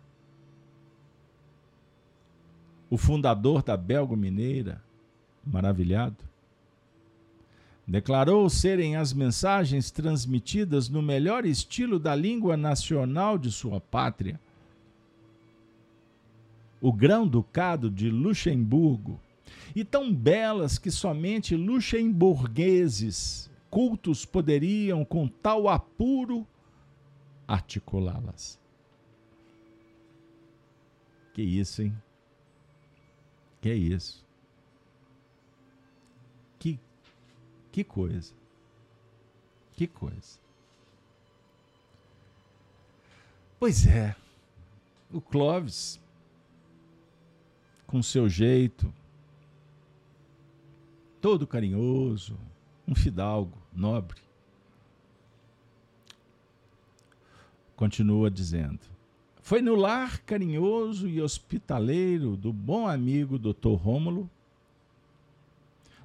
o 2.89 2.97
fundador 2.97 3.63
da 3.63 3.77
Belgo 3.77 4.17
Mineira, 4.17 4.83
maravilhado, 5.45 6.17
declarou 7.87 8.49
serem 8.49 8.97
as 8.97 9.13
mensagens 9.13 9.91
transmitidas 9.91 10.89
no 10.89 11.03
melhor 11.03 11.45
estilo 11.45 11.99
da 11.99 12.15
língua 12.15 12.57
nacional 12.57 13.39
de 13.39 13.51
sua 13.51 13.81
pátria. 13.81 14.41
O 16.81 16.93
grão-ducado 16.93 17.91
de 17.91 18.11
Luxemburgo, 18.11 19.21
e 19.75 19.85
tão 19.85 20.13
belas 20.13 20.79
que 20.79 20.91
somente 20.91 21.57
luxemburgueses 21.57 23.51
cultos 23.71 24.25
poderiam, 24.25 25.05
com 25.05 25.29
tal 25.29 25.69
apuro, 25.69 26.47
articulá-las. 27.47 28.59
Que 31.35 31.43
isso, 31.43 31.83
hein? 31.83 31.95
Que 33.61 33.75
isso? 33.75 34.25
Que, 36.59 36.81
que 37.71 37.85
coisa. 37.85 38.33
Que 39.75 39.87
coisa. 39.87 40.39
Pois 43.59 43.87
é, 43.87 44.17
o 45.13 45.21
Clóvis, 45.21 46.01
com 47.87 48.03
seu 48.03 48.29
jeito, 48.29 48.93
todo 51.21 51.47
carinhoso, 51.47 52.37
um 52.87 52.95
fidalgo, 52.95 53.57
nobre, 53.73 54.21
continua 57.77 58.31
dizendo: 58.31 58.81
foi 59.43 59.63
no 59.63 59.77
lar 59.77 60.21
carinhoso 60.21 61.09
e 61.09 61.21
hospitaleiro 61.21 62.37
do 62.37 62.53
bom 62.53 62.89
amigo 62.89 63.39
Dr. 63.39 63.75
Rômulo, 63.75 64.29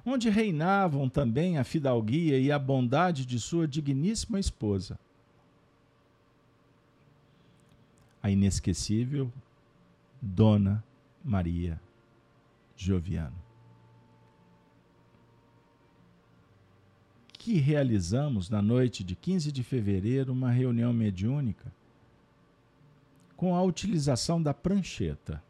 onde 0.04 0.28
reinavam 0.28 1.08
também 1.08 1.58
a 1.58 1.64
fidalguia 1.64 2.38
e 2.38 2.52
a 2.52 2.58
bondade 2.58 3.24
de 3.24 3.38
sua 3.40 3.66
digníssima 3.66 4.38
esposa. 4.38 4.98
A 8.22 8.30
inesquecível 8.30 9.32
Dona 10.20 10.84
Maria 11.24 11.80
Joviano. 12.76 13.40
Que 17.32 17.58
realizamos 17.58 18.48
na 18.48 18.62
noite 18.62 19.02
de 19.02 19.16
15 19.16 19.50
de 19.50 19.62
fevereiro 19.62 20.32
uma 20.32 20.50
reunião 20.50 20.92
mediúnica 20.92 21.72
com 23.36 23.56
a 23.56 23.62
utilização 23.62 24.40
da 24.40 24.54
prancheta. 24.54 25.42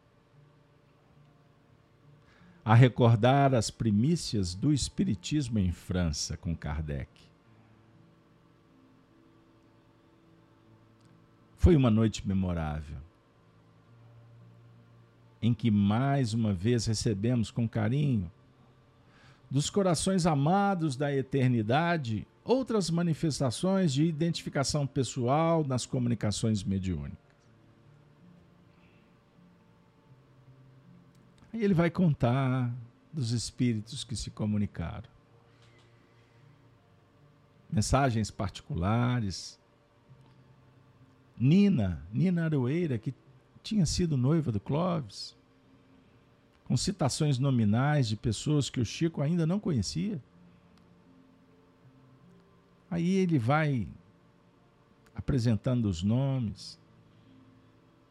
A 2.65 2.73
recordar 2.73 3.53
as 3.53 3.69
primícias 3.69 4.55
do 4.55 4.73
Espiritismo 4.73 5.59
em 5.59 5.71
França 5.71 6.35
com 6.35 6.55
Kardec. 6.55 7.11
Foi 11.55 11.75
uma 11.75 11.91
noite 11.91 12.27
memorável, 12.27 12.97
em 15.43 15.53
que 15.53 15.69
mais 15.69 16.33
uma 16.33 16.53
vez 16.53 16.85
recebemos 16.85 17.51
com 17.51 17.67
carinho 17.67 18.31
dos 19.51 19.69
corações 19.69 20.25
amados 20.25 20.95
da 20.95 21.13
eternidade 21.13 22.25
outras 22.45 22.89
manifestações 22.89 23.91
de 23.93 24.05
identificação 24.05 24.87
pessoal 24.87 25.65
nas 25.65 25.85
comunicações 25.85 26.63
mediúnicas. 26.63 27.17
Aí 31.53 31.61
ele 31.61 31.73
vai 31.73 31.91
contar 31.91 32.73
dos 33.11 33.31
espíritos 33.31 34.05
que 34.05 34.15
se 34.15 34.31
comunicaram. 34.31 35.09
Mensagens 37.69 38.31
particulares. 38.31 39.59
Nina, 41.37 42.01
Nina 42.13 42.45
Aroeira, 42.45 42.97
que 42.97 43.13
tinha 43.63 43.85
sido 43.85 44.17
noiva 44.17 44.51
do 44.51 44.59
Clóvis. 44.59 45.35
com 46.65 46.77
citações 46.77 47.37
nominais 47.39 48.07
de 48.07 48.15
pessoas 48.15 48.69
que 48.69 48.79
o 48.79 48.85
Chico 48.85 49.21
ainda 49.21 49.45
não 49.45 49.59
conhecia. 49.59 50.21
Aí 52.89 53.15
ele 53.15 53.39
vai 53.39 53.87
apresentando 55.15 55.85
os 55.85 56.03
nomes 56.03 56.79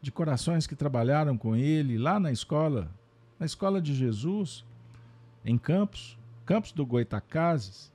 de 0.01 0.11
corações 0.11 0.67
que 0.67 0.75
trabalharam 0.75 1.37
com 1.37 1.55
ele 1.55 1.97
lá 1.97 2.19
na 2.19 2.31
escola, 2.31 2.91
na 3.39 3.45
escola 3.45 3.81
de 3.81 3.95
Jesus, 3.95 4.65
em 5.45 5.57
Campos, 5.57 6.17
Campos 6.45 6.73
do 6.73 6.85
Goitacazes. 6.85 7.92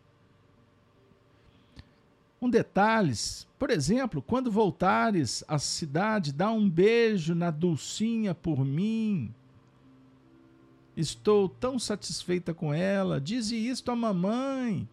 Um 2.41 2.49
detalhe, 2.49 3.13
por 3.59 3.69
exemplo, 3.71 4.23
quando 4.23 4.51
voltares 4.51 5.43
à 5.49 5.59
cidade, 5.59 6.33
dá 6.33 6.51
um 6.53 6.71
beijo 6.71 7.35
na 7.35 7.51
Dulcinha 7.51 8.35
por 8.35 8.65
mim. 8.65 9.35
Estou 10.97 11.49
tão 11.49 11.79
satisfeita 11.79 12.55
com 12.55 12.73
ela. 12.73 13.21
Dize 13.21 13.57
isto 13.57 13.91
à 13.91 13.97
mamãe. 13.97 14.89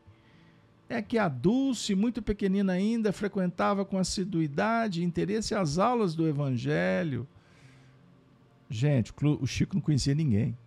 É 0.88 1.01
que 1.01 1.17
a 1.17 1.27
Dulce, 1.27 1.95
muito 1.95 2.21
pequenina 2.21 2.73
ainda, 2.73 3.12
frequentava 3.12 3.84
com 3.84 3.97
assiduidade 3.97 5.01
e 5.01 5.03
interesse 5.03 5.53
as 5.55 5.77
aulas 5.77 6.15
do 6.15 6.27
Evangelho. 6.27 7.27
Gente, 8.69 9.13
o 9.23 9.45
Chico 9.45 9.75
não 9.75 9.81
conhecia 9.81 10.15
ninguém. 10.15 10.58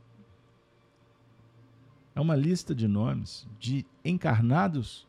É 2.14 2.21
uma 2.21 2.35
lista 2.37 2.75
de 2.75 2.87
nomes 2.87 3.47
de 3.61 3.87
encarnados 4.05 5.08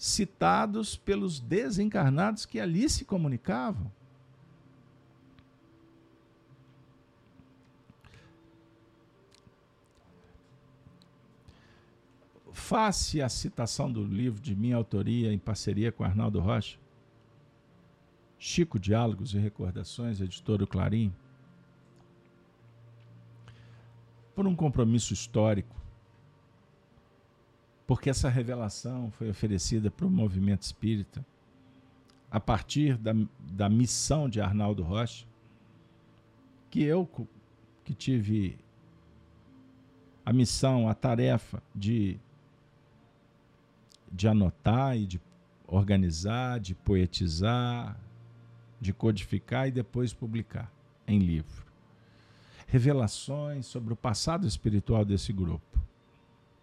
citados 0.00 0.96
pelos 0.96 1.38
desencarnados 1.38 2.46
que 2.46 2.58
ali 2.58 2.88
se 2.88 3.04
comunicavam. 3.04 3.92
face 12.52 13.20
a 13.20 13.28
citação 13.28 13.90
do 13.90 14.04
livro 14.04 14.40
de 14.40 14.54
minha 14.54 14.76
autoria 14.76 15.32
em 15.32 15.38
parceria 15.38 15.90
com 15.90 16.04
Arnaldo 16.04 16.38
Rocha, 16.38 16.78
Chico 18.38 18.78
Diálogos 18.78 19.34
e 19.34 19.38
Recordações, 19.38 20.20
editora 20.20 20.64
Clarim, 20.64 21.12
por 24.36 24.46
um 24.46 24.54
compromisso 24.54 25.12
histórico, 25.12 25.74
porque 27.90 28.08
essa 28.08 28.28
revelação 28.28 29.10
foi 29.10 29.28
oferecida 29.28 29.90
para 29.90 30.06
o 30.06 30.10
movimento 30.10 30.62
espírita 30.62 31.26
a 32.30 32.38
partir 32.38 32.96
da, 32.96 33.12
da 33.50 33.68
missão 33.68 34.28
de 34.28 34.40
Arnaldo 34.40 34.84
Rocha, 34.84 35.26
que 36.70 36.84
eu 36.84 37.04
que 37.82 37.92
tive 37.92 38.56
a 40.24 40.32
missão, 40.32 40.88
a 40.88 40.94
tarefa 40.94 41.60
de 41.74 42.16
de 44.12 44.28
anotar 44.28 44.96
e 44.96 45.04
de 45.04 45.20
organizar, 45.66 46.60
de 46.60 46.76
poetizar, 46.76 47.98
de 48.80 48.92
codificar 48.92 49.66
e 49.66 49.72
depois 49.72 50.12
publicar 50.12 50.72
em 51.08 51.18
livro. 51.18 51.66
Revelações 52.68 53.66
sobre 53.66 53.92
o 53.92 53.96
passado 53.96 54.46
espiritual 54.46 55.04
desse 55.04 55.32
grupo. 55.32 55.89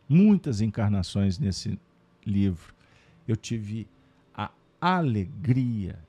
Muitas 0.08 0.62
encarnações 0.62 1.38
nesse 1.38 1.80
livro. 2.26 2.74
Eu 3.28 3.36
tive 3.36 3.88
a 4.34 4.52
alegria 4.80 6.00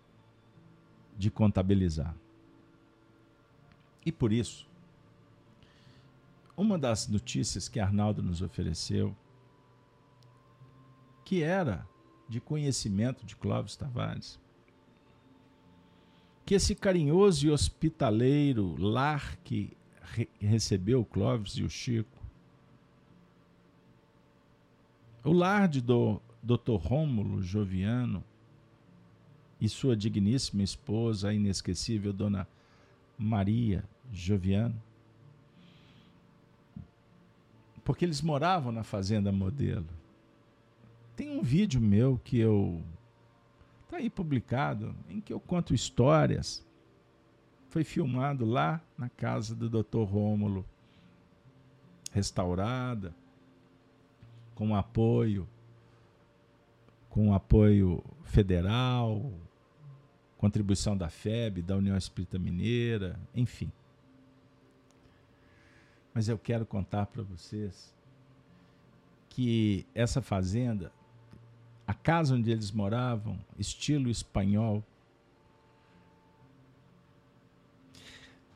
de 1.17 1.31
contabilizar. 1.31 2.15
E 4.07 4.13
por 4.13 4.33
isso, 4.33 4.67
uma 6.57 6.79
das 6.79 7.09
notícias 7.09 7.69
que 7.69 7.79
Arnaldo 7.79 8.23
nos 8.23 8.43
ofereceu 8.43 9.17
que 11.25 11.43
era 11.43 11.87
de 12.29 12.41
conhecimento 12.41 13.25
de 13.25 13.37
Clóvis 13.37 13.77
Tavares. 13.77 14.41
Que 16.45 16.55
esse 16.55 16.75
carinhoso 16.75 17.47
e 17.47 17.51
hospitaleiro 17.51 18.75
lar 18.81 19.37
que 19.45 19.77
re 20.01 20.29
recebeu 20.41 21.05
Clóvis 21.05 21.53
e 21.53 21.63
o 21.63 21.69
Chico, 21.69 22.18
o 25.25 25.33
lar 25.33 25.69
de 25.69 25.81
do, 25.81 26.21
Dr. 26.43 26.77
Rômulo 26.77 27.43
Joviano 27.43 28.25
e 29.61 29.69
sua 29.69 29.97
digníssima 29.97 30.63
esposa, 30.63 31.29
a 31.29 31.35
inesquecível 31.35 32.13
Dona 32.13 32.47
Maria 33.19 33.85
Joviano, 34.13 34.81
porque 37.85 38.05
eles 38.05 38.23
moravam 38.23 38.71
na 38.71 38.85
Fazenda 38.85 39.33
Modelo. 39.33 39.89
Tem 41.17 41.37
um 41.37 41.43
vídeo 41.43 41.81
meu 41.81 42.21
que 42.23 42.39
eu. 42.39 42.81
Está 43.85 43.97
aí 43.97 44.09
publicado, 44.09 44.95
em 45.09 45.21
que 45.21 45.33
eu 45.33 45.41
conto 45.41 45.75
histórias. 45.75 46.65
Foi 47.71 47.83
filmado 47.83 48.45
lá 48.45 48.81
na 48.97 49.09
casa 49.09 49.55
do 49.55 49.69
Dr. 49.69 50.03
Rômulo, 50.03 50.65
restaurada, 52.13 53.15
com 54.59 54.75
apoio, 54.75 55.49
com 57.09 57.33
apoio 57.33 58.03
federal, 58.25 59.33
contribuição 60.37 60.97
da 60.97 61.09
FEB, 61.09 61.63
da 61.63 61.77
União 61.77 61.97
Espírita 61.97 62.41
Mineira, 62.41 63.21
enfim. 63.33 63.71
Mas 66.13 66.29
eu 66.29 66.37
quero 66.37 66.67
contar 66.67 67.07
para 67.07 67.23
vocês 67.23 67.95
que 69.29 69.87
essa 69.95 70.21
fazenda 70.21 70.93
a 71.87 71.95
casa 71.95 72.35
onde 72.35 72.51
eles 72.51 72.73
moravam, 72.73 73.39
estilo 73.57 74.11
espanhol, 74.11 74.83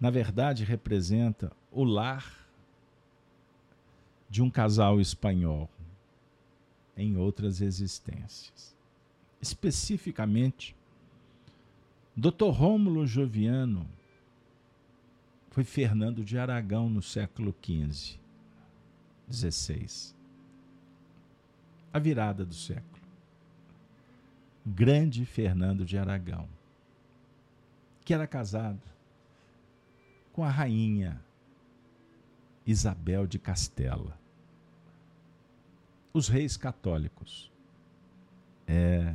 na 0.01 0.11
verdade 0.11 0.65
representa 0.65 1.53
o 1.71 1.85
lar 1.85 2.45
de 4.29 4.43
um 4.43 4.51
casal 4.51 5.01
espanhol 5.01 5.71
em 6.97 7.17
outras 7.17 7.61
existências. 7.61 8.75
Especificamente, 9.41 10.77
Dr. 12.17 12.51
Rômulo 12.51 13.07
Joviano 13.07 13.89
foi 15.51 15.65
Fernando 15.65 16.25
de 16.25 16.39
Aragão 16.39 16.89
no 16.89 17.03
século 17.03 17.55
XV, 17.63 18.19
XVI. 19.31 20.15
A 21.93 21.99
virada 21.99 22.45
do 22.45 22.55
século 22.55 22.93
grande 24.65 25.27
Fernando 25.27 25.85
de 25.85 25.99
Aragão, 25.99 26.49
que 28.05 28.15
era 28.15 28.27
casado 28.27 28.81
com 30.33 30.45
a 30.45 30.49
rainha 30.49 31.21
Isabel 32.65 33.27
de 33.27 33.39
Castela. 33.39 34.17
Os 36.15 36.29
reis 36.29 36.57
católicos, 36.57 37.51
é, 38.67 39.15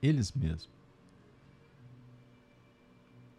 eles 0.00 0.32
mesmos, 0.32 0.70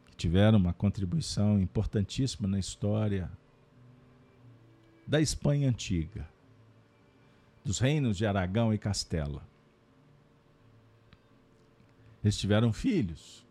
que 0.07 0.15
tiveram 0.17 0.57
uma 0.57 0.73
contribuição 0.73 1.59
importantíssima 1.59 2.47
na 2.47 2.59
história 2.59 3.31
da 5.07 5.21
Espanha 5.21 5.69
antiga, 5.69 6.27
dos 7.63 7.79
reinos 7.79 8.17
de 8.17 8.25
Aragão 8.25 8.73
e 8.73 8.77
Castela. 8.77 9.47
Eles 12.23 12.37
tiveram 12.37 12.73
filhos. 12.73 13.45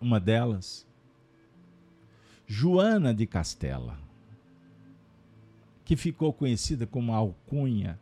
Uma 0.00 0.18
delas, 0.18 0.86
Joana 2.46 3.12
de 3.12 3.26
Castela, 3.26 3.98
que 5.92 5.96
ficou 5.96 6.32
conhecida 6.32 6.86
como 6.86 7.12
a 7.12 7.16
alcunha 7.16 8.00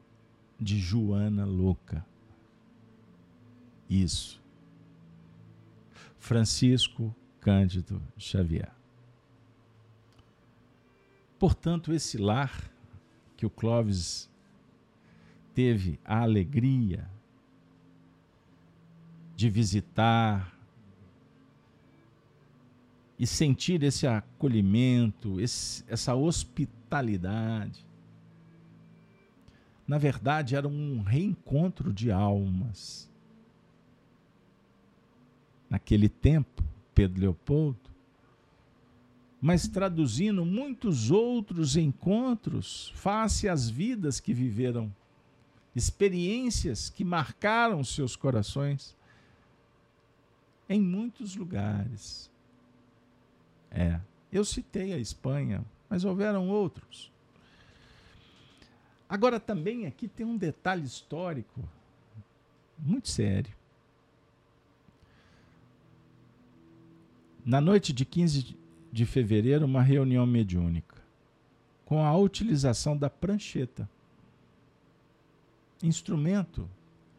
de 0.61 0.79
Joana 0.79 1.45
Louca. 1.45 2.07
Isso. 3.89 4.41
Francisco 6.17 7.13
Cândido 7.41 8.01
Xavier. 8.17 8.71
Portanto, 11.37 11.93
esse 11.93 12.17
lar 12.17 12.71
que 13.37 13.45
o 13.45 13.51
Clóvis 13.51 14.31
teve 15.53 15.99
a 16.05 16.21
alegria 16.21 17.11
de 19.35 19.51
visitar 19.51 20.57
e 23.19 23.27
sentir 23.27 23.83
esse 23.83 24.07
acolhimento, 24.07 25.41
esse, 25.41 25.85
essa 25.89 26.15
hospitalidade. 26.15 26.80
Na 29.87 29.99
verdade, 29.99 30.55
era 30.55 30.69
um 30.69 31.03
reencontro 31.03 31.93
de 31.93 32.11
almas. 32.11 33.11
Naquele 35.69 36.09
tempo, 36.09 36.63
Pedro 36.95 37.21
Leopoldo, 37.21 37.91
mas 39.41 39.67
traduzindo 39.67 40.45
muitos 40.45 41.11
outros 41.11 41.77
encontros 41.77 42.93
face 42.95 43.49
às 43.49 43.71
vidas 43.71 44.21
que 44.21 44.35
viveram, 44.35 44.95
experiências 45.75 46.91
que 46.91 47.05
marcaram 47.05 47.83
seus 47.83 48.15
corações 48.15 48.97
em 50.69 50.81
muitos 50.81 51.35
lugares. 51.35 52.31
É, 53.71 53.99
eu 54.31 54.45
citei 54.45 54.93
a 54.93 54.99
Espanha, 54.99 55.65
mas 55.91 56.05
houveram 56.05 56.49
outros. 56.49 57.11
Agora, 59.09 59.41
também 59.41 59.87
aqui 59.87 60.07
tem 60.07 60.25
um 60.25 60.37
detalhe 60.37 60.85
histórico 60.85 61.69
muito 62.79 63.09
sério. 63.09 63.53
Na 67.45 67.61
noite 67.61 67.93
de 67.93 68.05
15 68.05 68.57
de 68.93 69.05
fevereiro, 69.05 69.67
uma 69.67 69.83
reunião 69.83 70.25
mediúnica 70.25 71.01
com 71.85 72.05
a 72.05 72.17
utilização 72.17 72.97
da 72.97 73.11
prancheta, 73.11 73.91
instrumento 75.83 76.71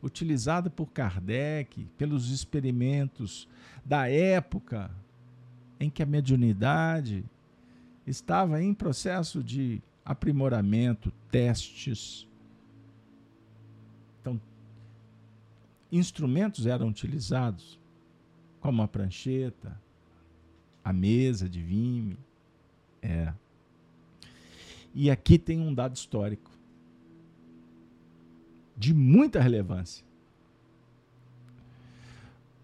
utilizado 0.01 0.71
por 0.71 0.87
Kardec, 0.87 1.85
pelos 1.97 2.29
experimentos 2.29 3.49
da 3.83 4.09
época 4.09 4.89
em 5.77 5.89
que 5.89 6.01
a 6.01 6.05
mediunidade 6.05 7.25
estava 8.05 8.61
em 8.61 8.73
processo 8.73 9.43
de 9.43 9.81
aprimoramento, 10.03 11.11
testes. 11.29 12.27
Então, 14.19 14.39
instrumentos 15.91 16.65
eram 16.65 16.87
utilizados, 16.87 17.79
como 18.59 18.81
a 18.81 18.87
prancheta, 18.87 19.79
a 20.83 20.91
mesa 20.91 21.47
de 21.47 21.61
vime. 21.61 22.17
É. 23.01 23.33
E 24.93 25.09
aqui 25.09 25.39
tem 25.39 25.59
um 25.59 25.73
dado 25.73 25.95
histórico 25.95 26.51
de 28.75 28.93
muita 28.93 29.39
relevância. 29.39 30.05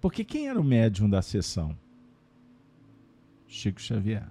Porque 0.02 0.24
quem 0.24 0.48
era 0.48 0.60
o 0.60 0.64
médium 0.64 1.10
da 1.10 1.22
sessão? 1.22 1.78
Chico 3.48 3.82
Xavier. 3.82 4.28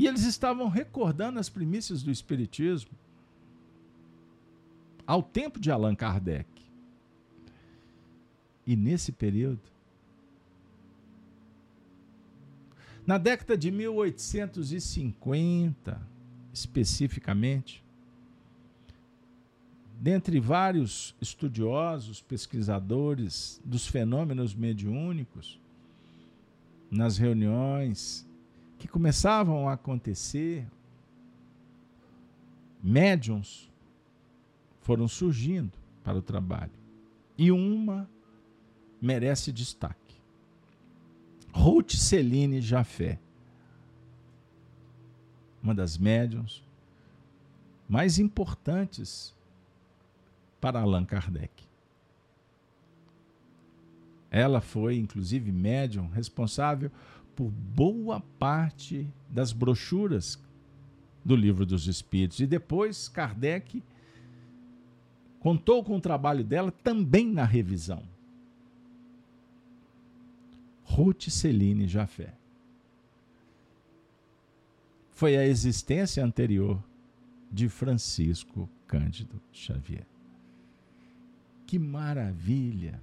E 0.00 0.06
eles 0.06 0.22
estavam 0.22 0.70
recordando 0.70 1.38
as 1.38 1.50
primícias 1.50 2.02
do 2.02 2.10
Espiritismo 2.10 2.92
ao 5.06 5.22
tempo 5.22 5.60
de 5.60 5.70
Allan 5.70 5.94
Kardec. 5.94 6.48
E 8.66 8.74
nesse 8.74 9.12
período, 9.12 9.60
na 13.06 13.18
década 13.18 13.58
de 13.58 13.70
1850, 13.70 16.00
especificamente, 16.50 17.84
dentre 20.00 20.40
vários 20.40 21.14
estudiosos, 21.20 22.22
pesquisadores 22.22 23.60
dos 23.62 23.86
fenômenos 23.86 24.54
mediúnicos, 24.54 25.60
nas 26.90 27.18
reuniões 27.18 28.26
que 28.80 28.88
começavam 28.88 29.68
a 29.68 29.74
acontecer, 29.74 30.66
médiums 32.82 33.70
foram 34.80 35.06
surgindo 35.06 35.70
para 36.02 36.16
o 36.16 36.22
trabalho. 36.22 36.72
E 37.36 37.52
uma 37.52 38.08
merece 39.00 39.52
destaque. 39.52 40.16
Ruth 41.52 41.92
Celine 41.92 42.62
Jafé, 42.62 43.20
uma 45.62 45.74
das 45.74 45.98
médiums 45.98 46.64
mais 47.86 48.18
importantes 48.18 49.36
para 50.58 50.80
Allan 50.80 51.04
Kardec. 51.04 51.68
Ela 54.30 54.62
foi, 54.62 54.96
inclusive, 54.96 55.52
médium 55.52 56.08
responsável 56.08 56.90
por 57.40 57.50
boa 57.50 58.20
parte 58.38 59.08
das 59.30 59.50
brochuras 59.50 60.38
do 61.24 61.34
Livro 61.34 61.64
dos 61.64 61.86
Espíritos. 61.86 62.38
E 62.38 62.46
depois 62.46 63.08
Kardec 63.08 63.82
contou 65.38 65.82
com 65.82 65.96
o 65.96 66.00
trabalho 66.02 66.44
dela 66.44 66.70
também 66.70 67.32
na 67.32 67.46
revisão. 67.46 68.02
Ruth 70.84 71.30
Celine 71.30 71.88
Jafé. 71.88 72.34
Foi 75.12 75.34
a 75.38 75.46
existência 75.46 76.22
anterior 76.22 76.78
de 77.50 77.70
Francisco 77.70 78.68
Cândido 78.86 79.40
Xavier. 79.50 80.06
Que 81.66 81.78
maravilha! 81.78 83.00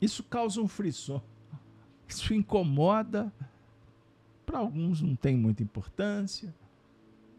Isso 0.00 0.22
causa 0.22 0.62
um 0.62 0.68
frisson 0.68 1.20
isso 2.08 2.34
incomoda. 2.34 3.32
Para 4.44 4.58
alguns 4.58 5.00
não 5.00 5.16
tem 5.16 5.36
muita 5.36 5.62
importância. 5.62 6.54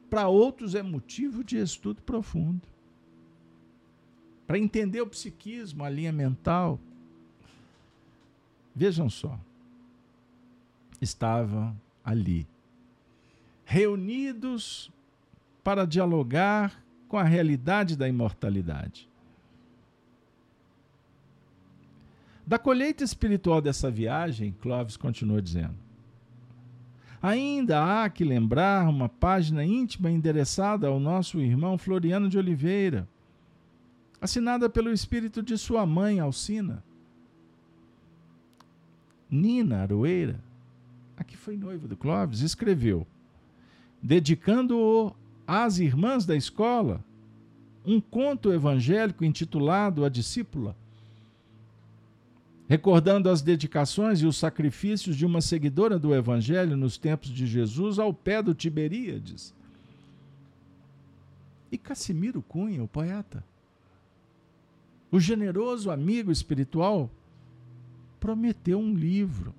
Para 0.09 0.27
outros 0.27 0.75
é 0.75 0.81
motivo 0.81 1.43
de 1.43 1.57
estudo 1.57 2.01
profundo. 2.01 2.61
Para 4.47 4.59
entender 4.59 5.01
o 5.01 5.07
psiquismo, 5.07 5.83
a 5.83 5.89
linha 5.89 6.11
mental. 6.11 6.79
Vejam 8.75 9.09
só. 9.09 9.39
Estavam 11.01 11.75
ali, 12.03 12.47
reunidos 13.65 14.91
para 15.63 15.85
dialogar 15.85 16.83
com 17.07 17.17
a 17.17 17.23
realidade 17.23 17.95
da 17.97 18.07
imortalidade. 18.07 19.09
Da 22.47 22.59
colheita 22.59 23.03
espiritual 23.03 23.59
dessa 23.59 23.89
viagem, 23.89 24.55
Clóvis 24.61 24.95
continua 24.95 25.41
dizendo: 25.41 25.73
Ainda 27.19 28.03
há 28.03 28.07
que 28.07 28.23
lembrar 28.23 28.87
uma 28.87 29.09
página 29.09 29.65
íntima 29.65 30.11
endereçada 30.11 30.87
ao 30.87 30.99
nosso 30.99 31.39
irmão 31.39 31.75
Floriano 31.75 32.29
de 32.29 32.37
Oliveira, 32.37 33.07
assinada 34.21 34.69
pelo 34.69 34.91
espírito 34.91 35.41
de 35.41 35.57
sua 35.57 35.87
mãe, 35.87 36.19
Alcina. 36.19 36.83
Nina 39.27 39.79
Aroeira, 39.79 40.39
a 41.17 41.23
que 41.23 41.35
foi 41.35 41.57
noiva 41.57 41.87
do 41.87 41.97
Clóvis, 41.97 42.41
escreveu, 42.41 43.07
dedicando-o 43.99 45.15
às 45.47 45.79
irmãs 45.79 46.27
da 46.27 46.35
escola, 46.35 47.03
um 47.83 47.99
conto 47.99 48.53
evangélico 48.53 49.25
intitulado 49.25 50.05
A 50.05 50.09
Discípula 50.09 50.75
recordando 52.67 53.29
as 53.29 53.41
dedicações 53.41 54.21
e 54.21 54.25
os 54.25 54.37
sacrifícios 54.37 55.15
de 55.15 55.25
uma 55.25 55.41
seguidora 55.41 55.99
do 55.99 56.15
Evangelho 56.15 56.75
nos 56.75 56.97
tempos 56.97 57.29
de 57.29 57.45
Jesus 57.45 57.99
ao 57.99 58.13
pé 58.13 58.41
do 58.41 58.55
Tiberíades. 58.55 59.53
E 61.71 61.77
Cassimiro 61.77 62.41
Cunha, 62.41 62.83
o 62.83 62.87
poeta, 62.87 63.43
o 65.11 65.19
generoso 65.19 65.91
amigo 65.91 66.31
espiritual, 66.31 67.09
prometeu 68.19 68.79
um 68.79 68.93
livro. 68.93 69.53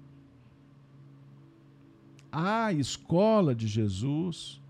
A 2.33 2.73
Escola 2.73 3.55
de 3.55 3.66
Jesus, 3.69 4.61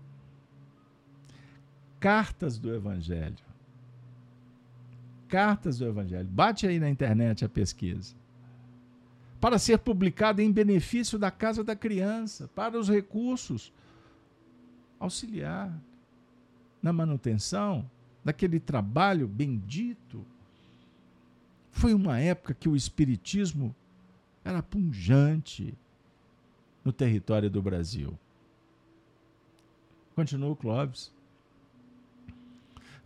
Cartas 1.99 2.57
do 2.57 2.73
Evangelho. 2.73 3.35
Cartas 5.27 5.79
do 5.79 5.85
Evangelho. 5.85 6.27
Bate 6.29 6.67
aí 6.67 6.79
na 6.79 6.89
internet 6.89 7.43
a 7.43 7.49
pesquisa 7.49 8.15
para 9.39 9.59
ser 9.59 9.77
publicada 9.79 10.41
em 10.41 10.51
benefício 10.51 11.19
da 11.19 11.29
casa 11.29 11.63
da 11.63 11.75
criança, 11.75 12.49
para 12.55 12.77
os 12.77 12.89
recursos 12.89 13.71
auxiliar 14.99 15.71
na 16.81 16.91
manutenção 16.91 17.89
daquele 18.23 18.59
trabalho 18.59 19.27
bendito. 19.27 20.25
Foi 21.71 21.93
uma 21.93 22.19
época 22.19 22.53
que 22.53 22.67
o 22.67 22.75
espiritismo 22.75 23.75
era 24.43 24.63
punjante 24.63 25.77
no 26.83 26.91
território 26.91 27.49
do 27.49 27.61
Brasil. 27.61 28.17
Continua 30.15 30.49
o 30.49 30.55
Clóvis. 30.55 31.13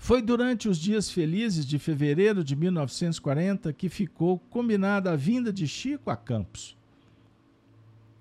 Foi 0.02 0.20
durante 0.20 0.68
os 0.68 0.80
dias 0.80 1.12
felizes 1.12 1.64
de 1.64 1.78
fevereiro 1.78 2.44
de 2.44 2.56
1940 2.56 3.72
que 3.72 3.88
ficou 3.88 4.40
combinada 4.50 5.12
a 5.12 5.16
vinda 5.16 5.54
de 5.54 5.68
Chico 5.68 6.10
a 6.10 6.18
Campos, 6.18 6.76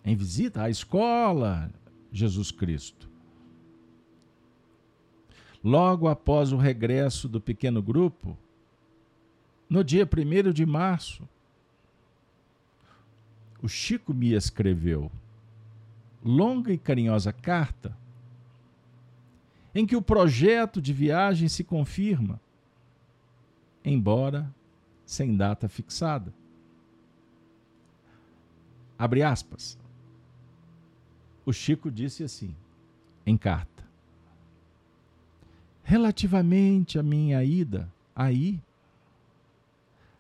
em 0.05 0.15
visita 0.15 0.65
à 0.65 0.69
escola 0.69 1.71
Jesus 2.13 2.51
Cristo. 2.51 3.09
Logo 5.65 6.07
após 6.07 6.53
o 6.53 6.59
regresso 6.59 7.27
do 7.27 7.41
pequeno 7.41 7.81
grupo, 7.81 8.37
no 9.67 9.83
dia 9.83 10.07
1 10.07 10.53
de 10.53 10.67
março, 10.67 11.27
o 13.63 13.69
Chico 13.69 14.13
me 14.13 14.35
escreveu: 14.35 15.11
longa 16.23 16.75
e 16.75 16.77
carinhosa 16.77 17.33
carta 17.33 17.97
em 19.75 19.87
que 19.87 19.97
o 19.97 20.03
projeto 20.03 20.81
de 20.81 20.93
viagem 20.93 21.49
se 21.49 21.63
confirma, 21.63 22.41
embora 23.85 24.53
sem 25.05 25.37
data 25.37 25.69
fixada. 25.69 26.33
Abre 28.99 29.23
aspas. 29.23 29.79
O 31.45 31.53
Chico 31.53 31.91
disse 31.91 32.23
assim, 32.23 32.55
em 33.27 33.37
carta: 33.37 33.85
Relativamente 35.83 36.99
à 36.99 37.03
minha 37.03 37.43
ida 37.43 37.91
aí, 38.15 38.61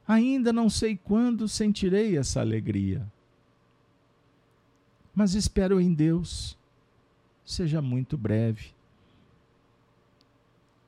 ainda 0.09 0.53
não 0.53 0.69
sei 0.69 0.97
quando 0.97 1.47
sentirei 1.47 2.17
essa 2.17 2.41
alegria. 2.41 3.07
Mas 5.15 5.35
espero 5.35 5.81
em 5.81 5.93
Deus, 5.93 6.57
seja 7.45 7.83
muito 7.83 8.17
breve. 8.17 8.73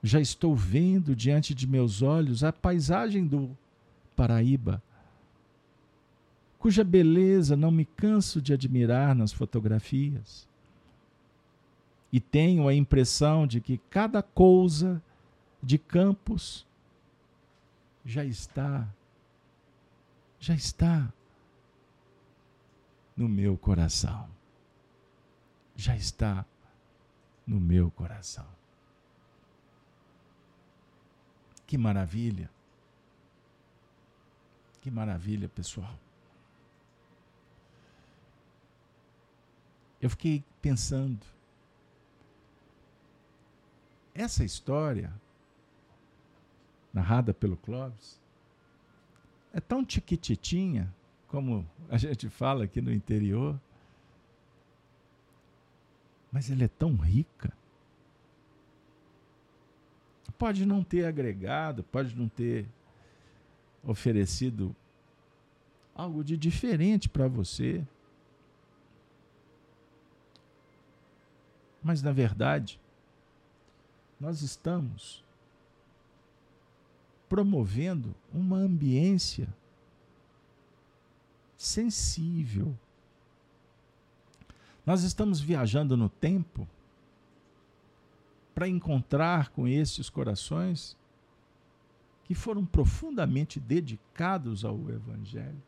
Já 0.03 0.21
estou 0.21 0.57
vendo 0.57 1.15
diante 1.15 1.55
de 1.55 1.67
meus 1.67 2.03
olhos 2.03 2.43
a 2.43 2.53
paisagem 2.53 3.27
do 3.27 3.57
Paraíba 4.17 4.83
cuja 6.63 6.85
beleza 6.85 7.57
não 7.57 7.73
me 7.73 7.85
canso 7.85 8.41
de 8.41 8.53
admirar 8.53 9.17
nas 9.17 9.33
fotografias. 9.33 10.49
E 12.13 12.21
tenho 12.21 12.69
a 12.69 12.75
impressão 12.75 13.49
de 13.49 13.61
que 13.61 13.79
cada 13.91 14.23
coisa 14.23 15.03
de 15.61 15.77
Campos 15.77 16.65
já 18.05 18.25
está, 18.25 18.89
já 20.39 20.55
está 20.55 21.13
no 23.17 23.29
meu 23.29 23.57
coração. 23.57 24.29
Já 25.75 25.97
está 25.97 26.45
no 27.45 27.59
meu 27.59 27.91
coração. 27.91 28.47
Que 31.73 31.79
maravilha! 31.79 32.51
Que 34.83 34.91
maravilha, 34.91 35.49
pessoal. 35.49 35.99
eu 40.03 40.11
fiquei 40.11 40.45
pensando. 40.61 41.25
Essa 44.15 44.45
história, 44.45 45.11
narrada 46.93 47.33
pelo 47.33 47.57
Clóvis, 47.57 48.21
é 49.55 49.61
tão 49.61 49.83
tiquititinha, 49.83 50.95
como 51.27 51.67
a 51.89 51.97
gente 51.97 52.29
fala 52.29 52.65
aqui 52.65 52.83
no 52.83 52.93
interior, 52.93 53.59
mas 56.31 56.51
ela 56.51 56.65
é 56.65 56.69
tão 56.69 56.97
rica. 56.97 57.51
Pode 60.43 60.67
não 60.67 60.83
ter 60.83 61.05
agregado, 61.07 61.85
pode 61.85 62.17
não 62.17 62.29
ter 62.29 62.67
oferecido 63.85 64.75
algo 65.95 66.25
de 66.25 66.37
diferente 66.37 67.09
para 67.09 67.29
você. 67.29 67.87
Mas, 71.81 72.03
na 72.03 72.11
verdade, 72.11 72.81
nós 74.19 74.43
estamos 74.43 75.23
promovendo 77.29 78.13
uma 78.35 78.57
ambiência 78.57 79.47
sensível. 81.57 82.77
Nós 84.85 85.05
estamos 85.05 85.41
viajando 85.41 85.97
no 85.97 86.09
tempo 86.09 86.67
para 88.55 88.69
encontrar 88.69 89.51
com 89.51 89.67
estes 89.67 90.11
corações 90.11 90.97
que 92.25 92.35
foram 92.35 92.65
profundamente 92.65 93.59
dedicados 93.59 94.65
ao 94.65 94.79
Evangelho. 94.91 95.63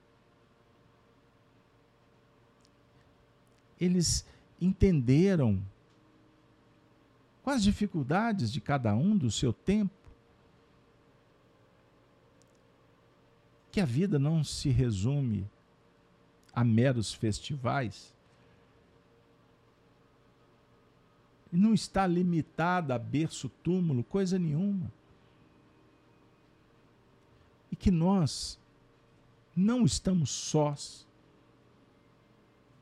Eles 3.80 4.24
entenderam 4.60 5.62
com 7.42 7.50
as 7.50 7.62
dificuldades 7.62 8.50
de 8.50 8.60
cada 8.60 8.94
um 8.94 9.16
do 9.16 9.30
seu 9.30 9.52
tempo. 9.52 9.92
Que 13.70 13.80
a 13.80 13.84
vida 13.84 14.18
não 14.18 14.42
se 14.42 14.70
resume 14.70 15.46
a 16.54 16.64
meros 16.64 17.12
festivais. 17.12 18.14
E 21.43 21.43
não 21.56 21.74
está 21.74 22.06
limitada 22.06 22.94
a 22.94 22.98
berço 22.98 23.48
túmulo, 23.62 24.02
coisa 24.04 24.38
nenhuma. 24.38 24.90
E 27.70 27.76
que 27.76 27.90
nós 27.90 28.58
não 29.56 29.84
estamos 29.84 30.30
sós 30.30 31.06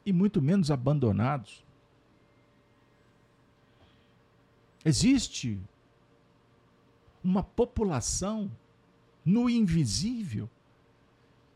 e 0.04 0.12
muito 0.12 0.40
menos 0.40 0.70
abandonados. 0.70 1.64
Existe 4.84 5.58
uma 7.22 7.42
população 7.42 8.50
no 9.24 9.48
invisível 9.48 10.50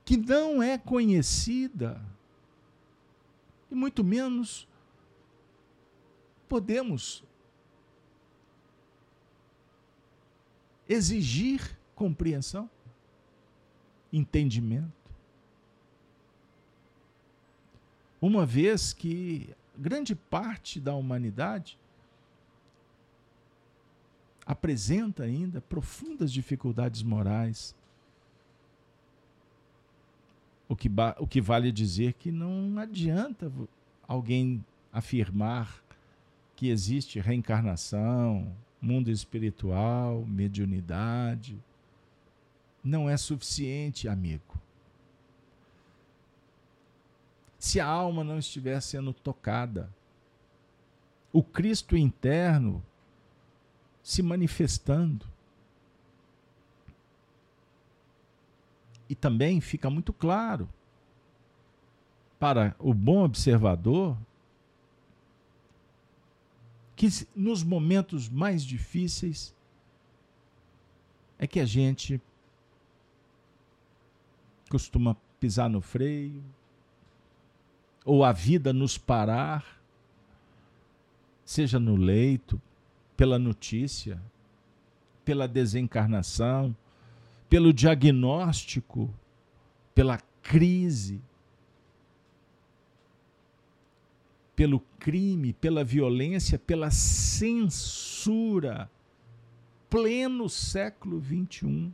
que 0.05 0.17
não 0.17 0.63
é 0.63 0.79
conhecida 0.79 2.01
e 3.71 3.75
muito 3.75 4.05
menos 4.05 4.69
podemos 6.49 7.25
exigir 10.89 11.79
compreensão, 11.95 12.71
entendimento. 14.13 14.93
Uma 18.21 18.47
vez 18.47 18.93
que 18.93 19.55
grande 19.77 20.15
parte 20.15 20.81
da 20.81 20.95
humanidade 20.95 21.79
apresenta 24.45 25.25
ainda 25.25 25.61
profundas 25.61 26.33
dificuldades 26.33 27.03
morais. 27.03 27.75
O 30.69 30.77
que, 30.77 30.89
o 31.19 31.27
que 31.27 31.41
vale 31.41 31.71
dizer 31.73 32.15
que 32.15 32.31
não 32.31 32.79
adianta 32.79 33.53
alguém 34.07 34.65
afirmar 34.93 35.83
que 36.57 36.71
existe 36.71 37.21
reencarnação, 37.21 38.57
mundo 38.81 39.11
espiritual, 39.11 40.25
mediunidade. 40.27 41.63
Não 42.83 43.11
é 43.11 43.17
suficiente, 43.19 44.09
amigo. 44.09 44.59
Se 47.59 47.79
a 47.79 47.87
alma 47.87 48.25
não 48.25 48.39
estiver 48.39 48.81
sendo 48.81 49.13
tocada, 49.13 49.93
o 51.33 51.43
Cristo 51.43 51.97
interno 51.97 52.83
se 54.03 54.23
manifestando. 54.23 55.27
E 59.09 59.15
também 59.15 59.61
fica 59.61 59.91
muito 59.91 60.13
claro 60.13 60.69
para 62.39 62.75
o 62.79 62.95
bom 62.95 63.25
observador 63.25 64.17
que 66.97 67.09
nos 67.37 67.63
momentos 67.63 68.29
mais 68.29 68.65
difíceis 68.65 69.55
é 71.39 71.47
que 71.47 71.61
a 71.61 71.67
gente 71.67 72.21
costuma 74.71 75.15
pisar 75.39 75.69
no 75.69 75.83
freio, 75.83 76.43
ou 78.05 78.25
a 78.25 78.33
vida 78.33 78.73
nos 78.73 78.97
parar, 78.97 79.81
seja 81.45 81.79
no 81.79 81.95
leito, 81.95 82.61
pela 83.17 83.39
notícia, 83.39 84.21
pela 85.25 85.47
desencarnação, 85.47 86.75
pelo 87.49 87.73
diagnóstico, 87.73 89.13
pela 89.95 90.19
crise, 90.43 91.21
pelo 94.57 94.81
crime, 94.99 95.53
pela 95.53 95.85
violência, 95.85 96.59
pela 96.59 96.91
censura. 96.91 98.91
Pleno 99.89 100.49
século 100.49 101.21
XXI. 101.21 101.93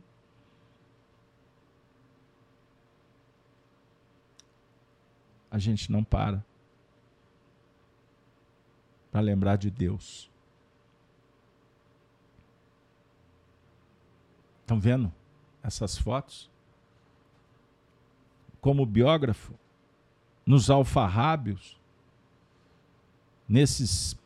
A 5.51 5.59
gente 5.59 5.91
não 5.91 6.03
para 6.03 6.43
para 9.13 9.21
lembrar 9.21 9.57
de 9.57 9.69
Deus. 9.69 10.27
Estão 14.61 14.79
vendo 14.79 15.13
essas 15.61 15.95
fotos? 15.95 16.49
Como 18.59 18.87
biógrafo, 18.87 19.53
nos 20.43 20.71
alfarrábios, 20.71 21.79
nesses, 23.47 24.17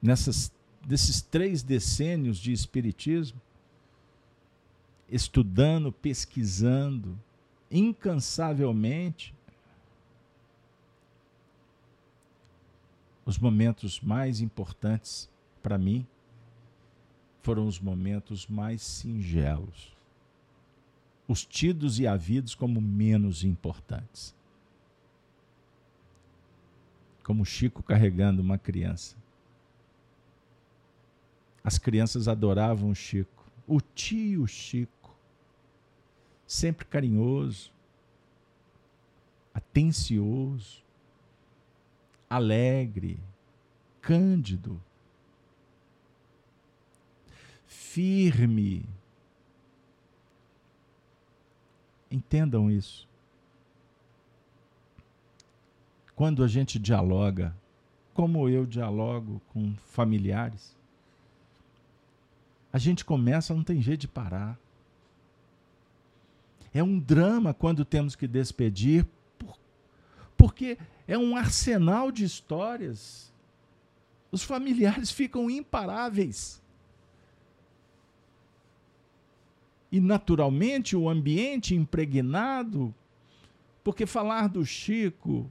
nessas, 0.00 0.52
desses 0.86 1.20
três 1.20 1.62
decênios 1.62 2.38
de 2.38 2.52
Espiritismo, 2.52 3.40
estudando, 5.08 5.92
pesquisando, 5.92 7.18
incansavelmente, 7.70 9.34
os 13.24 13.38
momentos 13.38 14.00
mais 14.00 14.40
importantes 14.40 15.30
para 15.62 15.78
mim 15.78 16.06
foram 17.42 17.66
os 17.66 17.78
momentos 17.78 18.46
mais 18.46 18.82
singelos, 18.82 19.94
os 21.26 21.44
tidos 21.44 21.98
e 21.98 22.06
havidos 22.06 22.54
como 22.54 22.80
menos 22.80 23.44
importantes. 23.44 24.34
Como 27.24 27.44
Chico 27.44 27.82
carregando 27.82 28.40
uma 28.40 28.58
criança. 28.58 29.16
As 31.64 31.78
crianças 31.78 32.28
adoravam 32.28 32.90
o 32.90 32.94
Chico, 32.94 33.44
o 33.66 33.80
tio 33.80 34.46
Chico, 34.46 35.16
sempre 36.46 36.84
carinhoso, 36.84 37.72
atencioso, 39.54 40.84
alegre, 42.28 43.18
cândido, 44.02 44.78
firme. 47.66 48.84
Entendam 52.10 52.70
isso. 52.70 53.08
Quando 56.14 56.44
a 56.44 56.48
gente 56.48 56.78
dialoga, 56.78 57.54
como 58.12 58.48
eu 58.48 58.64
dialogo 58.64 59.40
com 59.52 59.74
familiares, 59.86 60.76
a 62.72 62.78
gente 62.78 63.04
começa, 63.04 63.54
não 63.54 63.64
tem 63.64 63.80
jeito 63.80 64.02
de 64.02 64.08
parar. 64.08 64.58
É 66.72 66.82
um 66.82 66.98
drama 66.98 67.54
quando 67.54 67.84
temos 67.84 68.16
que 68.16 68.26
despedir, 68.26 69.06
porque 70.36 70.78
é 71.06 71.16
um 71.16 71.36
arsenal 71.36 72.10
de 72.10 72.24
histórias. 72.24 73.32
Os 74.30 74.42
familiares 74.42 75.10
ficam 75.10 75.48
imparáveis. 75.48 76.60
E 79.90 80.00
naturalmente 80.00 80.96
o 80.96 81.08
ambiente 81.08 81.74
impregnado, 81.76 82.92
porque 83.84 84.06
falar 84.06 84.48
do 84.48 84.66
Chico 84.66 85.48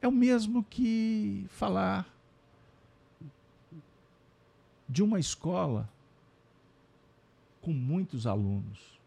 é 0.00 0.08
o 0.08 0.12
mesmo 0.12 0.62
que 0.64 1.46
falar 1.48 2.06
de 4.88 5.02
uma 5.02 5.18
escola 5.18 5.88
com 7.60 7.72
muitos 7.72 8.26
alunos. 8.26 8.98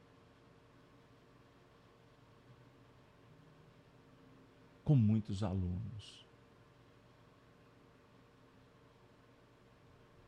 com 4.92 4.96
muitos 4.96 5.42
alunos. 5.42 6.26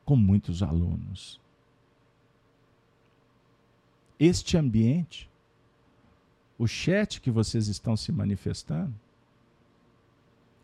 Com 0.05 0.15
muitos 0.15 0.63
alunos. 0.63 1.37
Este 4.17 4.55
ambiente, 4.55 5.29
o 6.57 6.65
chat 6.65 7.19
que 7.19 7.29
vocês 7.29 7.67
estão 7.67 7.97
se 7.97 8.09
manifestando, 8.13 8.95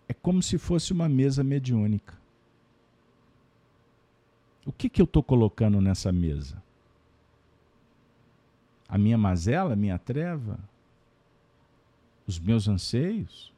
é 0.09 0.13
como 0.13 0.43
se 0.43 0.57
fosse 0.57 0.91
uma 0.91 1.07
mesa 1.07 1.41
mediúnica. 1.43 2.17
O 4.65 4.73
que, 4.73 4.89
que 4.89 5.01
eu 5.01 5.05
estou 5.05 5.23
colocando 5.23 5.79
nessa 5.79 6.11
mesa? 6.11 6.61
A 8.89 8.97
minha 8.97 9.17
mazela, 9.17 9.71
a 9.73 9.77
minha 9.77 9.97
treva? 9.97 10.59
Os 12.27 12.37
meus 12.37 12.67
anseios? 12.67 13.53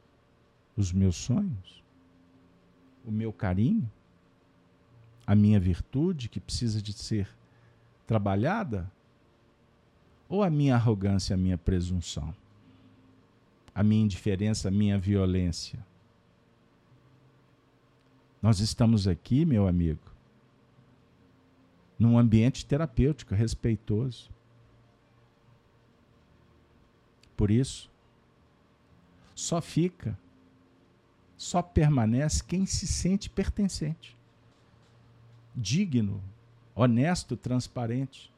os 0.76 0.92
meus 0.92 1.16
sonhos, 1.16 1.82
o 3.04 3.10
meu 3.10 3.32
carinho, 3.32 3.90
a 5.26 5.34
minha 5.34 5.60
virtude 5.60 6.28
que 6.28 6.40
precisa 6.40 6.80
de 6.80 6.92
ser 6.92 7.28
trabalhada, 8.06 8.90
ou 10.28 10.42
a 10.42 10.50
minha 10.50 10.74
arrogância, 10.74 11.34
a 11.34 11.36
minha 11.36 11.58
presunção, 11.58 12.34
a 13.74 13.82
minha 13.82 14.04
indiferença, 14.04 14.68
a 14.68 14.70
minha 14.70 14.98
violência. 14.98 15.84
Nós 18.42 18.58
estamos 18.58 19.06
aqui, 19.06 19.44
meu 19.44 19.68
amigo, 19.68 20.02
num 21.96 22.18
ambiente 22.18 22.66
terapêutico, 22.66 23.34
respeitoso. 23.34 24.28
Por 27.36 27.50
isso, 27.50 27.88
só 29.34 29.62
fica 29.62 30.18
só 31.42 31.60
permanece 31.60 32.44
quem 32.44 32.64
se 32.64 32.86
sente 32.86 33.28
pertencente, 33.28 34.16
digno, 35.56 36.22
honesto, 36.72 37.36
transparente. 37.36 38.32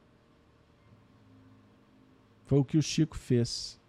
Foi 2.47 2.57
o 2.57 2.65
que 2.65 2.79
o 2.79 2.81
Chico 2.81 3.15
fez 3.15 3.79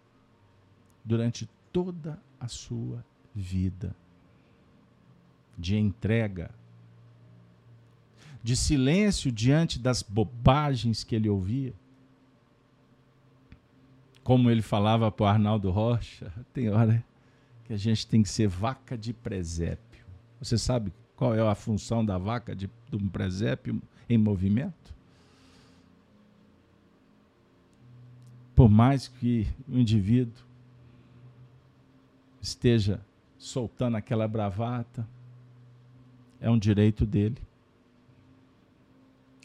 durante 1.03 1.49
toda 1.73 2.21
a 2.39 2.47
sua 2.47 3.03
vida 3.33 3.95
de 5.57 5.75
entrega, 5.75 6.51
de 8.43 8.55
silêncio 8.55 9.31
diante 9.31 9.79
das 9.79 10.01
bobagens 10.01 11.03
que 11.03 11.15
ele 11.15 11.27
ouvia. 11.27 11.73
Como 14.23 14.51
ele 14.51 14.61
falava 14.61 15.11
para 15.11 15.23
o 15.23 15.27
Arnaldo 15.27 15.71
Rocha, 15.71 16.31
tem 16.53 16.69
hora 16.69 17.03
que 17.65 17.73
a 17.73 17.77
gente 17.77 18.05
tem 18.05 18.21
que 18.21 18.29
ser 18.29 18.47
vaca 18.47 18.97
de 18.97 19.13
presépio. 19.13 20.05
Você 20.39 20.57
sabe 20.57 20.93
qual 21.15 21.33
é 21.33 21.41
a 21.41 21.55
função 21.55 22.05
da 22.05 22.17
vaca 22.17 22.55
de, 22.55 22.69
de 22.89 22.95
um 22.95 23.09
presépio 23.09 23.81
em 24.07 24.17
movimento? 24.17 24.95
Por 28.55 28.69
mais 28.69 29.07
que 29.07 29.47
o 29.67 29.77
indivíduo 29.77 30.45
esteja 32.41 33.01
soltando 33.37 33.97
aquela 33.97 34.27
bravata, 34.27 35.07
é 36.39 36.49
um 36.49 36.57
direito 36.57 37.05
dele. 37.05 37.41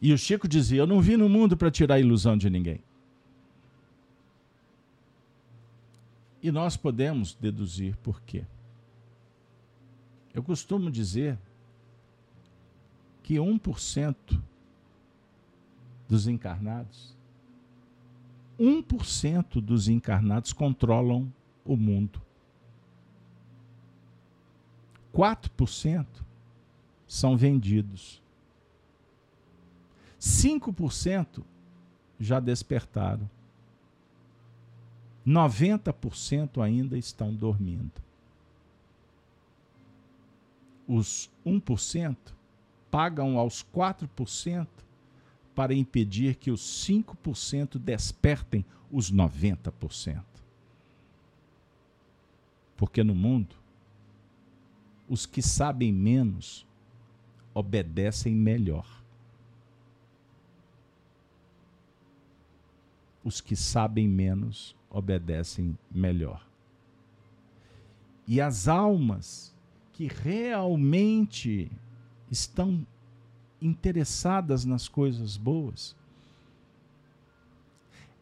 E 0.00 0.12
o 0.12 0.18
Chico 0.18 0.48
dizia: 0.48 0.80
Eu 0.80 0.86
não 0.86 1.00
vim 1.00 1.16
no 1.16 1.28
mundo 1.28 1.56
para 1.56 1.70
tirar 1.70 1.94
a 1.94 2.00
ilusão 2.00 2.36
de 2.36 2.50
ninguém. 2.50 2.80
E 6.42 6.50
nós 6.50 6.76
podemos 6.76 7.34
deduzir 7.34 7.96
por 7.98 8.20
quê. 8.22 8.44
Eu 10.34 10.42
costumo 10.42 10.90
dizer 10.90 11.38
que 13.22 13.34
1% 13.34 14.16
dos 16.08 16.26
encarnados, 16.26 17.16
1% 18.58 19.60
dos 19.60 19.88
encarnados 19.88 20.52
controlam 20.52 21.32
o 21.64 21.76
mundo. 21.76 22.20
4% 25.14 26.06
são 27.12 27.36
vendidos. 27.36 28.22
5% 30.18 31.44
já 32.18 32.40
despertaram. 32.40 33.28
90% 35.26 36.62
ainda 36.62 36.96
estão 36.96 37.34
dormindo. 37.34 37.92
Os 40.88 41.30
1% 41.44 42.16
pagam 42.90 43.36
aos 43.36 43.62
4% 43.62 44.66
para 45.54 45.74
impedir 45.74 46.36
que 46.36 46.50
os 46.50 46.62
5% 46.62 47.78
despertem 47.78 48.64
os 48.90 49.12
90%. 49.12 50.24
Porque 52.74 53.04
no 53.04 53.14
mundo, 53.14 53.54
os 55.06 55.26
que 55.26 55.42
sabem 55.42 55.92
menos 55.92 56.66
obedecem 57.54 58.34
melhor. 58.34 58.86
Os 63.24 63.40
que 63.40 63.54
sabem 63.54 64.08
menos 64.08 64.74
obedecem 64.90 65.78
melhor. 65.90 66.44
E 68.26 68.40
as 68.40 68.68
almas 68.68 69.54
que 69.92 70.06
realmente 70.06 71.70
estão 72.30 72.86
interessadas 73.60 74.64
nas 74.64 74.88
coisas 74.88 75.36
boas, 75.36 75.94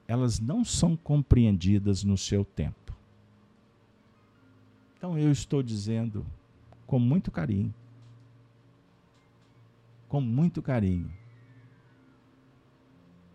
elas 0.06 0.38
não 0.38 0.64
são 0.64 0.96
compreendidas 0.96 2.02
no 2.04 2.16
seu 2.18 2.44
tempo. 2.44 2.92
Então 4.96 5.16
eu 5.16 5.30
estou 5.30 5.62
dizendo 5.62 6.26
com 6.86 6.98
muito 6.98 7.30
carinho. 7.30 7.72
Com 10.10 10.20
muito 10.20 10.60
carinho. 10.60 11.10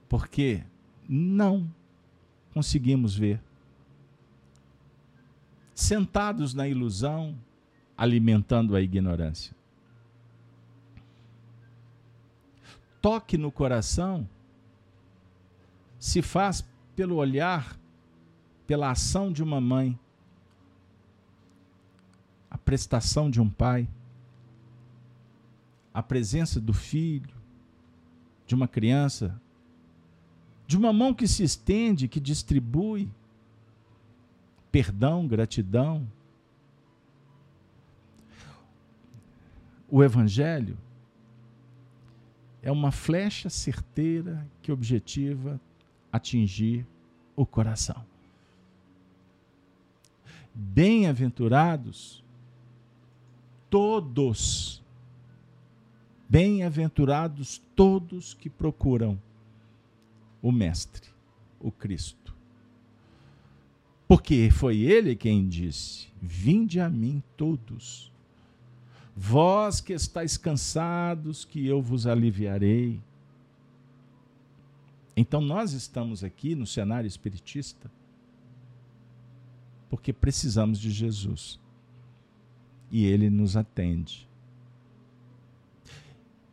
Porque 0.08 0.62
não 1.10 1.74
conseguimos 2.54 3.16
ver. 3.16 3.42
Sentados 5.74 6.54
na 6.54 6.68
ilusão, 6.68 7.36
alimentando 7.98 8.76
a 8.76 8.82
ignorância. 8.82 9.56
Toque 13.02 13.38
no 13.38 13.52
coração 13.52 14.28
se 15.98 16.22
faz 16.22 16.64
pelo 16.96 17.16
olhar, 17.16 17.80
pela 18.68 18.92
ação 18.92 19.32
de 19.32 19.42
uma 19.42 19.62
mãe, 19.62 19.98
a 22.50 22.58
prestação 22.58 23.30
de 23.30 23.42
um 23.42 23.50
pai, 23.50 23.88
a 25.96 26.04
presença 26.04 26.60
do 26.60 26.74
filho, 26.74 27.34
de 28.46 28.54
uma 28.54 28.68
criança, 28.68 29.42
de 30.68 30.76
uma 30.76 30.92
mão 30.92 31.14
que 31.14 31.26
se 31.26 31.42
estende, 31.42 32.10
que 32.10 32.20
distribui 32.20 33.10
perdão, 34.74 35.26
gratidão. 35.26 36.06
O 39.90 40.04
Evangelho 40.04 40.78
é 42.62 42.70
uma 42.70 42.92
flecha 42.92 43.50
certeira 43.50 44.46
que 44.62 44.74
objetiva 44.74 45.62
atingir 46.12 46.86
o 47.38 47.46
coração. 47.46 48.06
Bem-aventurados 50.54 52.22
todos, 53.70 54.84
bem-aventurados 56.28 57.62
todos 57.76 58.34
que 58.34 58.50
procuram 58.50 59.22
o 60.42 60.52
Mestre, 60.52 61.10
o 61.60 61.72
Cristo. 61.72 62.36
Porque 64.08 64.50
foi 64.52 64.78
ele 64.78 65.16
quem 65.16 65.48
disse: 65.48 66.08
Vinde 66.22 66.80
a 66.80 66.90
mim 66.90 67.24
todos, 67.36 68.12
vós 69.16 69.82
que 69.82 69.94
estáis 69.94 70.38
cansados, 70.38 71.46
que 71.46 71.66
eu 71.66 71.82
vos 71.82 72.06
aliviarei. 72.06 73.02
Então 75.18 75.40
nós 75.40 75.72
estamos 75.72 76.24
aqui 76.24 76.56
no 76.56 76.68
cenário 76.68 77.08
espiritista 77.08 77.90
porque 79.96 80.12
precisamos 80.12 80.80
de 80.80 80.92
Jesus. 80.92 81.60
E 82.92 83.06
ele 83.06 83.30
nos 83.30 83.56
atende. 83.56 84.28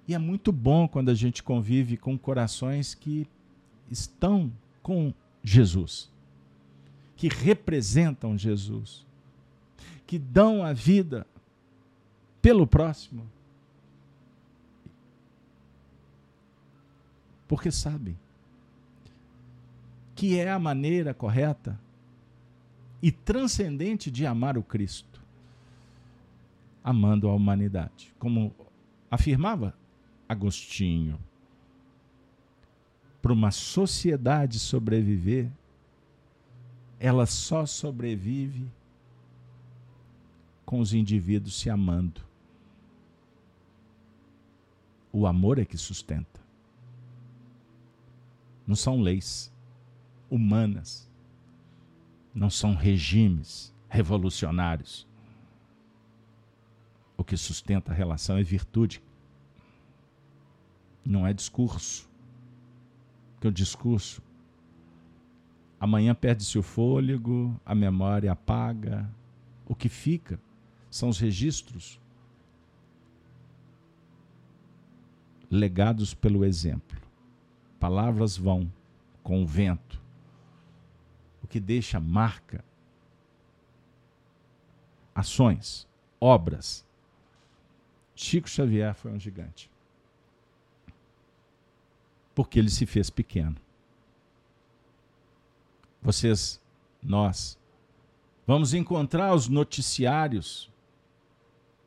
E 0.07 0.15
é 0.15 0.19
muito 0.19 0.51
bom 0.51 0.89
quando 0.89 1.11
a 1.11 1.15
gente 1.15 1.43
convive 1.43 1.97
com 1.97 2.19
corações 2.19 2.95
que 2.95 3.27
estão 3.91 4.53
com 4.83 5.15
Jesus, 5.43 6.11
que 7.17 7.29
representam 7.29 8.37
Jesus, 8.37 9.07
que 10.07 10.19
dão 10.19 10.65
a 10.65 10.73
vida 10.73 11.27
pelo 12.41 12.67
próximo. 12.67 13.27
Porque 17.47 17.71
sabem 17.71 18.19
que 20.15 20.39
é 20.39 20.51
a 20.51 20.59
maneira 20.59 21.15
correta 21.15 21.79
e 23.01 23.11
transcendente 23.11 24.11
de 24.11 24.25
amar 24.25 24.57
o 24.57 24.63
Cristo, 24.63 25.21
amando 26.83 27.29
a 27.29 27.35
humanidade. 27.35 28.13
Como 28.19 28.55
afirmava 29.11 29.75
Agostinho, 30.29 31.19
para 33.21 33.33
uma 33.33 33.51
sociedade 33.51 34.59
sobreviver, 34.59 35.51
ela 36.99 37.27
só 37.27 37.67
sobrevive 37.67 38.71
com 40.65 40.81
os 40.81 40.93
indivíduos 40.93 41.61
se 41.61 41.69
amando. 41.69 42.21
O 45.13 45.27
amor 45.27 45.59
é 45.59 45.65
que 45.65 45.77
sustenta. 45.77 46.41
Não 48.67 48.75
são 48.75 49.01
leis 49.01 49.53
humanas. 50.31 51.11
Não 52.35 52.49
são 52.49 52.75
regimes 52.75 53.75
revolucionários. 53.89 55.07
O 57.17 57.23
que 57.23 57.37
sustenta 57.37 57.93
a 57.93 57.95
relação 57.95 58.39
é 58.39 58.43
virtude. 58.43 59.03
Não 61.05 61.27
é 61.27 61.33
discurso. 61.33 62.09
Porque 63.35 63.49
o 63.49 63.53
discurso 63.53 64.23
amanhã 65.81 66.15
perde-se 66.15 66.59
o 66.59 66.63
fôlego, 66.63 67.61
a 67.65 67.75
memória 67.75 68.31
apaga. 68.31 69.09
O 69.67 69.75
que 69.75 69.89
fica 69.89 70.41
são 70.91 71.09
os 71.09 71.19
registros 71.19 72.01
legados 75.51 76.15
pelo 76.15 76.45
exemplo. 76.45 77.01
Palavras 77.81 78.37
vão 78.37 78.73
com 79.23 79.43
o 79.43 79.47
vento, 79.47 80.03
que 81.53 81.61
deixa 81.61 82.01
marca, 82.01 82.65
ações, 85.15 85.87
obras. 86.19 86.83
Chico 88.15 88.49
Xavier 88.49 88.95
foi 88.95 89.13
um 89.13 89.21
gigante. 89.21 89.71
Porque 92.35 92.59
ele 92.59 92.71
se 92.71 92.87
fez 92.87 93.11
pequeno. 93.11 93.57
Vocês, 96.01 96.61
nós, 97.03 97.59
vamos 98.47 98.75
encontrar 98.75 99.35
os 99.35 99.49
noticiários 99.49 100.71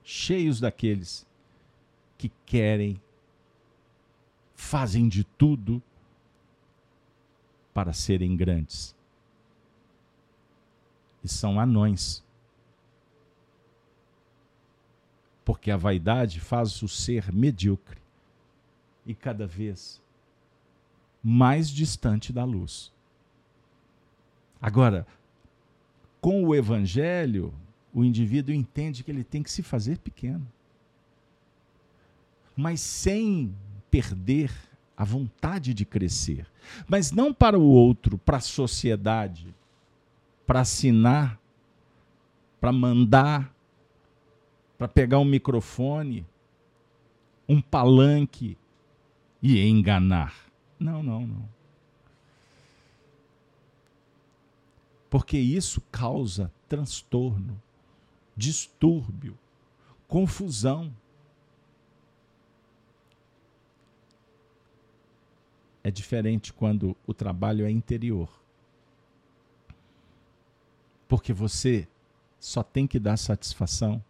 cheios 0.03 0.59
daqueles 0.59 1.25
que 2.17 2.31
querem, 2.45 3.01
fazem 4.55 5.09
de 5.09 5.23
tudo 5.23 5.81
para 7.73 7.91
serem 7.91 8.37
grandes 8.37 8.95
e 11.25 11.27
são 11.27 11.59
anões. 11.59 12.23
Porque 15.43 15.71
a 15.71 15.77
vaidade 15.77 16.39
faz 16.39 16.81
o 16.83 16.87
ser 16.87 17.31
medíocre 17.33 17.99
e 19.05 19.13
cada 19.13 19.45
vez 19.47 20.01
mais 21.28 21.71
distante 21.71 22.32
da 22.32 22.43
luz. 22.43 22.93
Agora, 24.61 25.07
com 26.21 26.43
o 26.43 26.53
evangelho, 26.53 27.51
o 27.91 28.03
indivíduo 28.03 28.53
entende 28.53 29.03
que 29.03 29.09
ele 29.09 29.23
tem 29.23 29.41
que 29.41 29.49
se 29.49 29.63
fazer 29.63 29.97
pequeno, 29.97 30.47
mas 32.55 32.80
sem 32.80 33.51
perder 33.89 34.51
a 34.95 35.03
vontade 35.03 35.73
de 35.73 35.84
crescer, 35.84 36.45
mas 36.88 37.11
não 37.11 37.34
para 37.34 37.57
o 37.57 37.63
outro, 37.63 38.19
para 38.19 38.38
a 38.38 38.41
sociedade, 38.41 39.51
para 40.45 40.61
assinar, 40.61 41.39
para 42.61 42.71
mandar, 42.71 43.51
para 44.78 44.88
pegar 44.88 45.17
um 45.17 45.26
microfone, 45.26 46.23
um 47.49 47.59
palanque 47.59 48.55
e 49.41 49.59
enganar. 49.67 50.44
Não, 50.80 51.01
não, 51.01 51.26
não. 51.26 51.49
Porque 55.09 55.38
isso 55.38 55.80
causa 55.91 56.51
transtorno, 56.67 57.61
distúrbio, 58.36 59.38
confusão. 60.07 60.93
É 65.82 65.89
diferente 65.89 66.51
quando 66.51 66.97
o 67.07 67.13
trabalho 67.13 67.65
é 67.65 67.71
interior. 67.71 68.30
Porque 71.07 71.32
você 71.32 71.88
só 72.39 72.61
tem 72.61 72.86
que 72.86 72.99
dar 72.99 73.15
satisfação, 73.15 74.03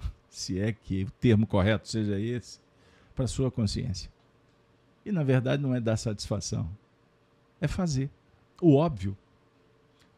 se 0.30 0.58
é 0.58 0.72
que 0.72 1.04
o 1.04 1.10
termo 1.10 1.46
correto 1.46 1.86
seja 1.86 2.18
esse, 2.18 2.60
para 3.14 3.26
sua 3.26 3.50
consciência. 3.50 4.15
E 5.06 5.12
na 5.12 5.22
verdade 5.22 5.62
não 5.62 5.72
é 5.72 5.80
dar 5.80 5.96
satisfação, 5.96 6.68
é 7.60 7.68
fazer. 7.68 8.10
O 8.60 8.74
óbvio, 8.74 9.16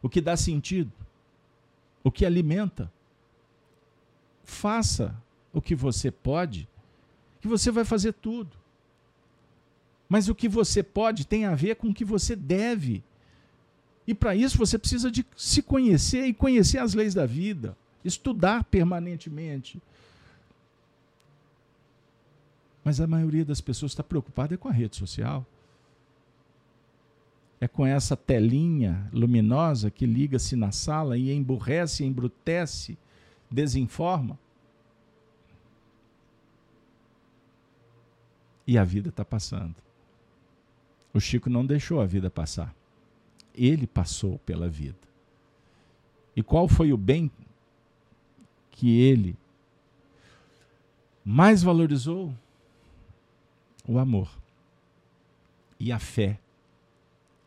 o 0.00 0.08
que 0.08 0.18
dá 0.18 0.34
sentido, 0.34 0.90
o 2.02 2.10
que 2.10 2.24
alimenta. 2.24 2.90
Faça 4.42 5.14
o 5.52 5.60
que 5.60 5.74
você 5.74 6.10
pode, 6.10 6.66
que 7.38 7.46
você 7.46 7.70
vai 7.70 7.84
fazer 7.84 8.14
tudo. 8.14 8.56
Mas 10.08 10.30
o 10.30 10.34
que 10.34 10.48
você 10.48 10.82
pode 10.82 11.26
tem 11.26 11.44
a 11.44 11.54
ver 11.54 11.76
com 11.76 11.88
o 11.88 11.94
que 11.94 12.04
você 12.04 12.34
deve. 12.34 13.04
E 14.06 14.14
para 14.14 14.34
isso 14.34 14.56
você 14.56 14.78
precisa 14.78 15.10
de 15.10 15.26
se 15.36 15.60
conhecer 15.60 16.24
e 16.24 16.32
conhecer 16.32 16.78
as 16.78 16.94
leis 16.94 17.12
da 17.12 17.26
vida, 17.26 17.76
estudar 18.02 18.64
permanentemente, 18.64 19.82
Mas 22.84 23.00
a 23.00 23.06
maioria 23.06 23.44
das 23.44 23.60
pessoas 23.60 23.92
está 23.92 24.02
preocupada 24.02 24.54
é 24.54 24.56
com 24.56 24.68
a 24.68 24.72
rede 24.72 24.96
social. 24.96 25.46
É 27.60 27.66
com 27.66 27.84
essa 27.84 28.16
telinha 28.16 29.08
luminosa 29.12 29.90
que 29.90 30.06
liga-se 30.06 30.54
na 30.54 30.70
sala 30.70 31.18
e 31.18 31.32
emburrece, 31.32 32.04
embrutece, 32.04 32.96
desinforma. 33.50 34.38
E 38.66 38.78
a 38.78 38.84
vida 38.84 39.08
está 39.08 39.24
passando. 39.24 39.76
O 41.12 41.18
Chico 41.18 41.50
não 41.50 41.64
deixou 41.64 42.00
a 42.00 42.06
vida 42.06 42.30
passar. 42.30 42.74
Ele 43.54 43.86
passou 43.86 44.38
pela 44.40 44.68
vida. 44.68 45.08
E 46.36 46.42
qual 46.42 46.68
foi 46.68 46.92
o 46.92 46.96
bem 46.96 47.30
que 48.70 49.00
ele 49.00 49.36
mais 51.24 51.62
valorizou? 51.62 52.32
O 53.88 53.98
amor 53.98 54.30
e 55.80 55.90
a 55.90 55.98
fé 55.98 56.38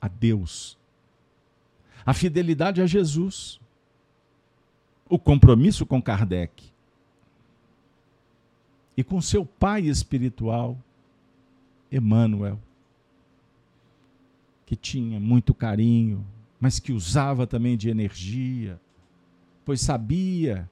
a 0.01 0.07
Deus, 0.07 0.77
a 2.03 2.13
fidelidade 2.13 2.81
a 2.81 2.87
Jesus, 2.87 3.59
o 5.07 5.19
compromisso 5.19 5.85
com 5.85 6.01
Kardec. 6.01 6.71
E 8.97 9.03
com 9.03 9.21
seu 9.21 9.45
pai 9.45 9.81
espiritual, 9.81 10.77
Emmanuel, 11.91 12.59
que 14.65 14.75
tinha 14.75 15.19
muito 15.19 15.53
carinho, 15.53 16.25
mas 16.59 16.79
que 16.79 16.91
usava 16.91 17.45
também 17.45 17.77
de 17.77 17.89
energia, 17.89 18.79
pois 19.63 19.81
sabia 19.81 20.69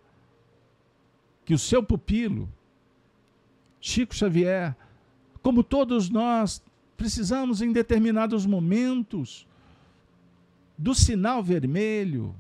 que 1.46 1.54
o 1.54 1.60
seu 1.60 1.84
pupilo, 1.84 2.50
Chico 3.82 4.16
Xavier, 4.16 4.76
como 5.42 5.64
todos 5.64 6.10
nós, 6.10 6.62
Precisamos, 7.00 7.62
em 7.62 7.72
determinados 7.72 8.46
momentos, 8.46 9.48
do 10.78 10.94
sinal 10.94 11.42
vermelho, 11.42 12.36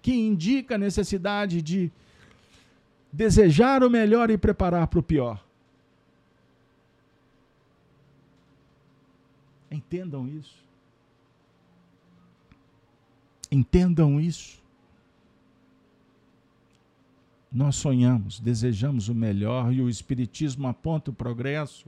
que 0.00 0.12
indica 0.14 0.76
a 0.76 0.78
necessidade 0.78 1.60
de 1.60 1.90
desejar 3.12 3.82
o 3.82 3.90
melhor 3.90 4.30
e 4.30 4.38
preparar 4.38 4.86
para 4.86 5.00
o 5.00 5.02
pior. 5.02 5.44
Entendam 9.68 10.28
isso. 10.28 10.64
Entendam 13.50 14.20
isso. 14.20 14.62
Nós 17.56 17.76
sonhamos, 17.76 18.38
desejamos 18.38 19.08
o 19.08 19.14
melhor 19.14 19.72
e 19.72 19.80
o 19.80 19.88
Espiritismo 19.88 20.68
aponta 20.68 21.10
o 21.10 21.14
progresso. 21.14 21.86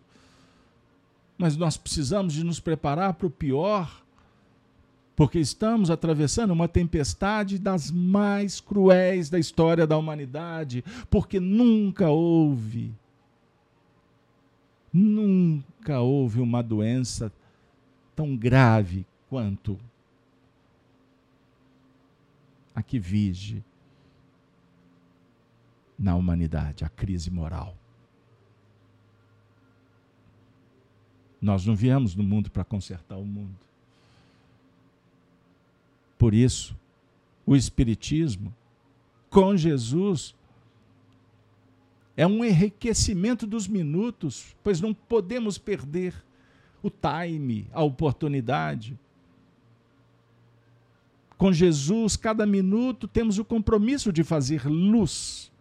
Mas 1.37 1.59
nós 1.59 1.77
precisamos 1.77 2.33
de 2.33 2.43
nos 2.43 2.59
preparar 2.59 3.12
para 3.12 3.27
o 3.27 3.31
pior, 3.31 4.03
porque 5.14 5.39
estamos 5.39 5.91
atravessando 5.91 6.53
uma 6.53 6.66
tempestade 6.66 7.59
das 7.59 7.91
mais 7.91 8.62
cruéis 8.62 9.29
da 9.29 9.39
história 9.39 9.87
da 9.87 9.99
humanidade, 9.99 10.83
porque 11.11 11.39
nunca 11.39 12.09
houve, 12.09 12.91
nunca 14.91 16.01
houve 16.01 16.41
uma 16.41 16.62
doença 16.62 17.31
tão 18.16 18.35
grave 18.35 19.05
quanto 19.29 19.79
a 22.75 22.83
que 22.83 22.99
vige 22.99 23.62
na 25.99 26.14
humanidade, 26.14 26.84
a 26.84 26.88
crise 26.88 27.30
moral. 27.30 27.76
Nós 31.40 31.64
não 31.64 31.74
viemos 31.74 32.14
no 32.14 32.22
mundo 32.22 32.51
para 32.51 32.64
consertar 32.64 33.16
o 33.16 33.24
mundo. 33.24 33.57
Por 36.18 36.34
isso, 36.34 36.76
o 37.46 37.55
Espiritismo, 37.55 38.55
com 39.30 39.57
Jesus, 39.57 40.34
é 42.16 42.26
um 42.26 42.44
enriquecimento 42.44 43.46
dos 43.46 43.68
minutos, 43.68 44.57
pois 44.62 44.80
não 44.80 44.92
podemos 44.92 45.57
perder 45.57 46.12
o 46.82 46.90
time, 46.90 47.68
a 47.72 47.82
oportunidade. 47.82 48.99
Com 51.36 51.53
Jesus, 51.53 52.16
cada 52.16 52.44
minuto 52.44 53.07
temos 53.07 53.38
o 53.38 53.44
compromisso 53.44 54.12
de 54.12 54.24
fazer 54.24 54.66
luz. 54.66 55.53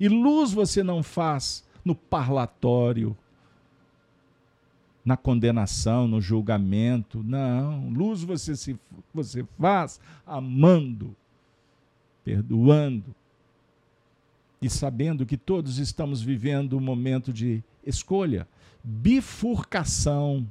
E 0.00 0.08
luz 0.08 0.50
você 0.52 0.82
não 0.82 1.02
faz 1.02 1.62
no 1.84 1.94
parlatório, 1.94 3.14
na 5.04 5.14
condenação, 5.14 6.08
no 6.08 6.22
julgamento. 6.22 7.22
Não, 7.22 7.90
luz 7.90 8.22
você 8.22 8.56
se 8.56 8.80
você 9.12 9.44
faz 9.58 10.00
amando, 10.26 11.14
perdoando 12.24 13.14
e 14.62 14.70
sabendo 14.70 15.26
que 15.26 15.36
todos 15.36 15.78
estamos 15.78 16.22
vivendo 16.22 16.78
um 16.78 16.80
momento 16.80 17.32
de 17.32 17.62
escolha, 17.84 18.48
bifurcação. 18.82 20.46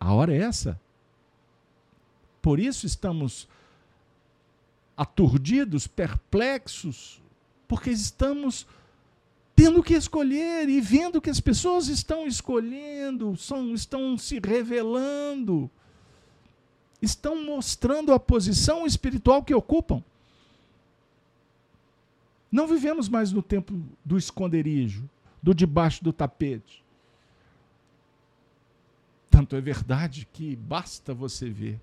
A 0.00 0.12
hora 0.14 0.34
é 0.34 0.38
essa. 0.38 0.80
Por 2.40 2.58
isso 2.58 2.86
estamos 2.86 3.48
aturdidos, 4.96 5.86
perplexos, 5.86 7.22
porque 7.66 7.90
estamos 7.90 8.66
tendo 9.54 9.82
que 9.82 9.94
escolher 9.94 10.68
e 10.68 10.80
vendo 10.80 11.20
que 11.20 11.30
as 11.30 11.40
pessoas 11.40 11.88
estão 11.88 12.26
escolhendo, 12.26 13.36
são, 13.36 13.74
estão 13.74 14.16
se 14.16 14.40
revelando, 14.40 15.70
estão 17.00 17.44
mostrando 17.44 18.12
a 18.12 18.20
posição 18.20 18.86
espiritual 18.86 19.42
que 19.42 19.54
ocupam. 19.54 20.02
Não 22.50 22.66
vivemos 22.66 23.08
mais 23.08 23.32
no 23.32 23.42
tempo 23.42 23.72
do 24.04 24.18
esconderijo, 24.18 25.08
do 25.42 25.54
debaixo 25.54 26.04
do 26.04 26.12
tapete. 26.12 26.84
Tanto 29.30 29.56
é 29.56 29.60
verdade 29.60 30.28
que 30.30 30.54
basta 30.54 31.14
você 31.14 31.48
ver 31.48 31.80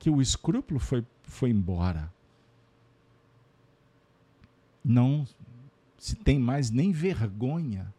que 0.00 0.10
o 0.10 0.20
escrúpulo 0.20 0.80
foi, 0.80 1.04
foi 1.30 1.50
embora. 1.50 2.12
Não 4.84 5.26
se 5.98 6.16
tem 6.16 6.38
mais 6.38 6.70
nem 6.70 6.92
vergonha. 6.92 7.92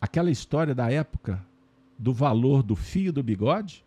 Aquela 0.00 0.30
história 0.30 0.74
da 0.74 0.90
época 0.90 1.44
do 1.98 2.12
valor 2.12 2.62
do 2.62 2.76
fio 2.76 3.12
do 3.12 3.22
bigode, 3.22 3.84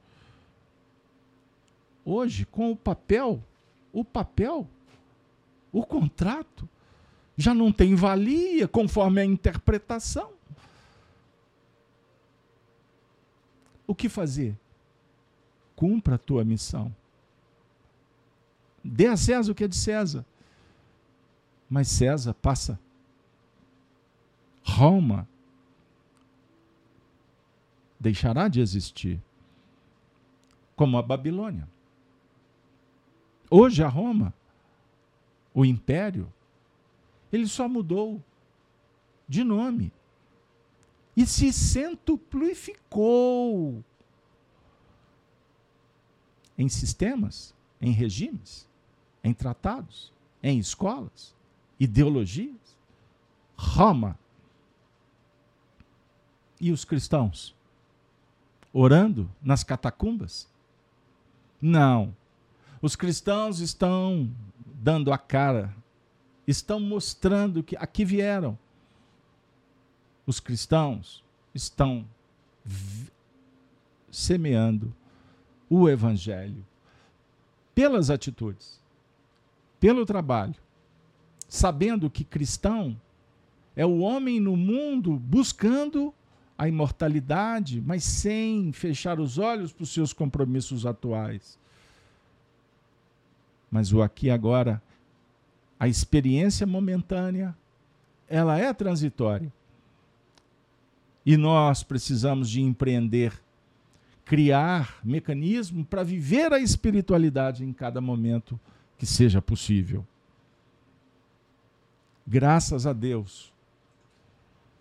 hoje, 2.05 2.45
com 2.45 2.71
o 2.71 2.75
papel, 2.75 3.43
o 3.91 4.03
papel, 4.03 4.67
o 5.71 5.83
contrato, 5.85 6.67
já 7.37 7.53
não 7.53 7.71
tem 7.71 7.95
valia 7.95 8.67
conforme 8.67 9.21
a 9.21 9.25
interpretação. 9.25 10.31
O 13.87 13.95
que 13.95 14.07
fazer? 14.07 14.55
Cumpra 15.81 16.13
a 16.13 16.19
tua 16.19 16.45
missão. 16.45 16.95
Dê 18.83 19.07
a 19.07 19.17
César 19.17 19.51
o 19.51 19.55
que 19.55 19.63
é 19.63 19.67
de 19.67 19.75
César. 19.75 20.23
Mas 21.67 21.87
César 21.87 22.35
passa. 22.35 22.79
Roma 24.63 25.27
deixará 27.99 28.47
de 28.47 28.61
existir, 28.61 29.19
como 30.75 30.99
a 30.99 31.01
Babilônia. 31.01 31.67
Hoje 33.49 33.83
a 33.83 33.87
Roma, 33.87 34.31
o 35.51 35.65
império, 35.65 36.31
ele 37.33 37.47
só 37.47 37.67
mudou 37.67 38.23
de 39.27 39.43
nome 39.43 39.91
e 41.17 41.25
se 41.25 41.51
centuplificou 41.51 43.83
em 46.61 46.69
sistemas, 46.69 47.55
em 47.81 47.91
regimes, 47.91 48.69
em 49.23 49.33
tratados, 49.33 50.13
em 50.43 50.59
escolas 50.59 51.33
ideologias. 51.79 52.77
Roma. 53.57 54.15
E 56.59 56.71
os 56.71 56.85
cristãos? 56.85 57.55
Orando 58.71 59.27
nas 59.41 59.63
catacumbas? 59.63 60.47
Não. 61.59 62.15
Os 62.79 62.95
cristãos 62.95 63.59
estão 63.59 64.31
dando 64.75 65.11
a 65.11 65.17
cara, 65.17 65.75
estão 66.45 66.79
mostrando 66.79 67.63
que 67.63 67.75
aqui 67.75 68.05
vieram. 68.05 68.55
Os 70.27 70.39
cristãos 70.39 71.23
estão 71.55 72.07
semeando 74.11 74.95
o 75.73 75.89
evangelho 75.89 76.65
pelas 77.73 78.09
atitudes 78.09 78.81
pelo 79.81 80.05
trabalho, 80.05 80.53
sabendo 81.49 82.07
que 82.07 82.23
cristão 82.23 82.95
é 83.75 83.83
o 83.83 83.99
homem 83.99 84.39
no 84.39 84.55
mundo 84.55 85.17
buscando 85.17 86.13
a 86.55 86.67
imortalidade, 86.67 87.81
mas 87.81 88.03
sem 88.03 88.71
fechar 88.71 89.19
os 89.19 89.39
olhos 89.39 89.73
para 89.73 89.81
os 89.81 89.91
seus 89.91 90.13
compromissos 90.13 90.85
atuais. 90.85 91.57
Mas 93.71 93.91
o 93.91 94.03
aqui 94.03 94.27
e 94.27 94.29
agora, 94.29 94.79
a 95.79 95.87
experiência 95.87 96.67
momentânea, 96.67 97.57
ela 98.29 98.59
é 98.59 98.71
transitória. 98.71 99.51
E 101.25 101.35
nós 101.37 101.81
precisamos 101.81 102.47
de 102.47 102.61
empreender, 102.61 103.33
criar 104.31 104.97
mecanismo 105.03 105.83
para 105.83 106.03
viver 106.03 106.53
a 106.53 106.59
espiritualidade 106.61 107.65
em 107.65 107.73
cada 107.73 107.99
momento 107.99 108.57
que 108.97 109.05
seja 109.05 109.41
possível. 109.41 110.07
Graças 112.25 112.87
a 112.87 112.93
Deus. 112.93 113.51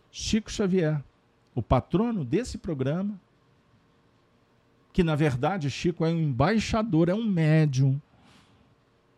Chico 0.08 0.52
Xavier, 0.52 1.02
o 1.52 1.60
patrono 1.60 2.24
desse 2.24 2.58
programa, 2.58 3.20
que 4.92 5.02
na 5.02 5.16
verdade 5.16 5.68
Chico 5.68 6.04
é 6.04 6.10
um 6.10 6.20
embaixador, 6.20 7.08
é 7.08 7.14
um 7.14 7.26
médium, 7.26 8.00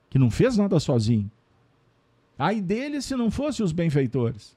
que 0.09 0.19
não 0.19 0.31
fez 0.31 0.57
nada 0.57 0.81
sozinho. 0.81 1.31
Ai 2.39 2.59
dele 2.59 3.03
se 3.03 3.15
não 3.15 3.31
fossem 3.31 3.67
os 3.67 3.73
benfeitores. 3.73 4.57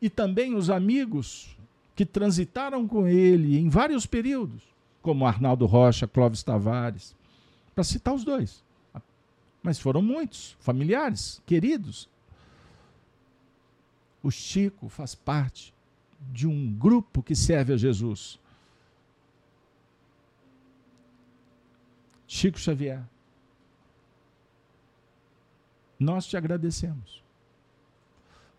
E 0.00 0.08
também 0.08 0.54
os 0.54 0.70
amigos 0.70 1.58
que 1.94 2.06
transitaram 2.06 2.88
com 2.88 3.06
ele 3.06 3.58
em 3.58 3.68
vários 3.68 4.06
períodos, 4.06 4.77
como 5.02 5.26
Arnaldo 5.26 5.66
Rocha, 5.66 6.06
Clóvis 6.06 6.42
Tavares, 6.42 7.16
para 7.74 7.84
citar 7.84 8.14
os 8.14 8.24
dois. 8.24 8.64
Mas 9.62 9.78
foram 9.78 10.02
muitos, 10.02 10.56
familiares, 10.60 11.42
queridos. 11.46 12.08
O 14.22 14.30
Chico 14.30 14.88
faz 14.88 15.14
parte 15.14 15.74
de 16.32 16.46
um 16.46 16.72
grupo 16.72 17.22
que 17.22 17.34
serve 17.34 17.72
a 17.72 17.76
Jesus. 17.76 18.38
Chico 22.26 22.58
Xavier, 22.58 23.02
nós 25.98 26.26
te 26.26 26.36
agradecemos. 26.36 27.22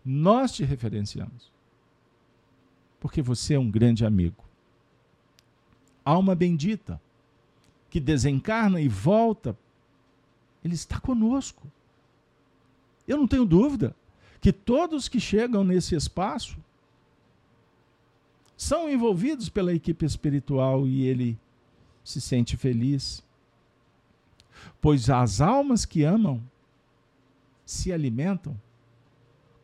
Nós 0.04 0.52
te 0.52 0.64
referenciamos 0.64 1.50
porque 3.00 3.22
você 3.22 3.54
é 3.54 3.58
um 3.58 3.70
grande 3.70 4.04
amigo. 4.04 4.44
Alma 6.04 6.34
bendita, 6.34 7.00
que 7.88 8.00
desencarna 8.00 8.80
e 8.80 8.88
volta, 8.88 9.56
ele 10.64 10.74
está 10.74 10.98
conosco. 11.00 11.66
Eu 13.06 13.16
não 13.16 13.26
tenho 13.26 13.44
dúvida 13.44 13.94
que 14.40 14.52
todos 14.52 15.08
que 15.08 15.20
chegam 15.20 15.64
nesse 15.64 15.94
espaço 15.94 16.56
são 18.56 18.88
envolvidos 18.90 19.48
pela 19.48 19.74
equipe 19.74 20.04
espiritual 20.04 20.86
e 20.86 21.06
ele 21.06 21.38
se 22.04 22.20
sente 22.20 22.56
feliz. 22.56 23.22
Pois 24.80 25.08
as 25.08 25.40
almas 25.40 25.84
que 25.84 26.04
amam 26.04 26.42
se 27.64 27.92
alimentam 27.92 28.58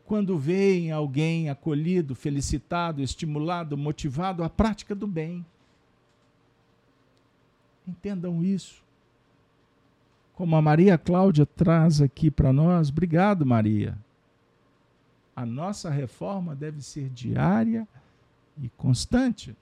quando 0.06 0.38
veem 0.38 0.92
alguém 0.92 1.50
acolhido, 1.50 2.14
felicitado, 2.14 3.02
estimulado, 3.02 3.76
motivado 3.76 4.44
à 4.44 4.48
prática 4.48 4.94
do 4.94 5.06
bem. 5.06 5.44
Entendam 7.86 8.42
isso. 8.42 8.82
Como 10.34 10.54
a 10.56 10.62
Maria 10.62 10.98
Cláudia 10.98 11.46
traz 11.46 12.00
aqui 12.00 12.30
para 12.30 12.52
nós, 12.52 12.90
obrigado, 12.90 13.46
Maria. 13.46 13.96
A 15.34 15.46
nossa 15.46 15.90
reforma 15.90 16.54
deve 16.54 16.82
ser 16.82 17.08
diária 17.10 17.86
e 18.60 18.68
constante. 18.70 19.56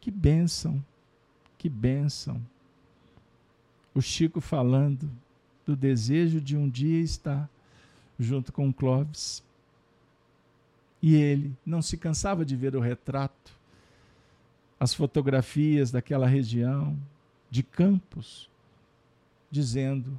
Que 0.00 0.10
bênção, 0.10 0.82
que 1.58 1.68
bênção. 1.68 2.40
O 3.94 4.00
Chico 4.00 4.40
falando 4.40 5.10
do 5.66 5.76
desejo 5.76 6.40
de 6.40 6.56
um 6.56 6.68
dia 6.68 7.00
estar 7.00 7.48
junto 8.18 8.52
com 8.52 8.72
Clóvis. 8.72 9.42
E 11.02 11.14
ele 11.14 11.56
não 11.64 11.80
se 11.80 11.96
cansava 11.96 12.44
de 12.44 12.54
ver 12.54 12.76
o 12.76 12.80
retrato, 12.80 13.52
as 14.80 14.94
fotografias 14.94 15.90
daquela 15.90 16.26
região, 16.26 16.98
de 17.50 17.62
campos, 17.62 18.48
dizendo 19.50 20.18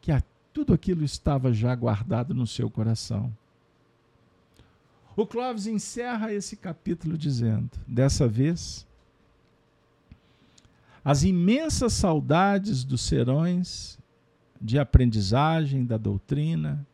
que 0.00 0.10
tudo 0.50 0.72
aquilo 0.72 1.04
estava 1.04 1.52
já 1.52 1.74
guardado 1.74 2.34
no 2.34 2.46
seu 2.46 2.70
coração. 2.70 3.30
O 5.14 5.26
Clóvis 5.26 5.66
encerra 5.66 6.32
esse 6.32 6.56
capítulo 6.56 7.18
dizendo: 7.18 7.70
dessa 7.86 8.26
vez, 8.26 8.86
as 11.04 11.22
imensas 11.22 11.92
saudades 11.92 12.82
dos 12.82 13.02
serões 13.02 13.98
de 14.60 14.78
aprendizagem 14.78 15.84
da 15.84 15.96
doutrina 15.96 16.84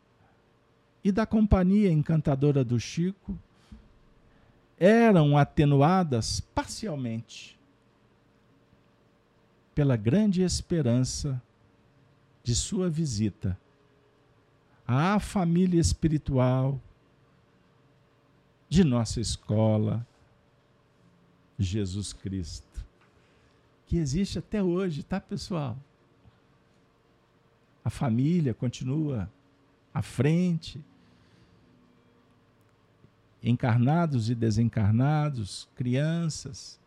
e 1.02 1.12
da 1.12 1.24
companhia 1.24 1.92
encantadora 1.92 2.64
do 2.64 2.78
Chico 2.80 3.38
eram 4.78 5.36
atenuadas 5.36 6.40
parcialmente 6.40 7.58
pela 9.74 9.96
grande 9.96 10.42
esperança 10.42 11.40
de 12.42 12.54
sua 12.54 12.88
visita 12.88 13.58
à 14.86 15.18
família 15.18 15.80
espiritual 15.80 16.80
de 18.68 18.84
nossa 18.84 19.20
escola, 19.20 20.06
Jesus 21.58 22.12
Cristo, 22.12 22.84
que 23.86 23.96
existe 23.96 24.38
até 24.38 24.62
hoje, 24.62 25.02
tá, 25.02 25.20
pessoal? 25.20 25.76
a 27.84 27.90
família 27.90 28.54
continua 28.54 29.30
à 29.92 30.00
frente. 30.00 30.82
Encarnados 33.46 34.30
e 34.30 34.34
desencarnados, 34.34 35.68
crianças, 35.76 36.80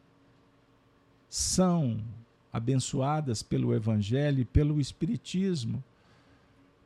são 1.30 2.04
abençoadas 2.52 3.44
pelo 3.44 3.76
Evangelho 3.76 4.42
e 4.42 4.46
pelo 4.46 4.82
Espiritismo 4.82 5.84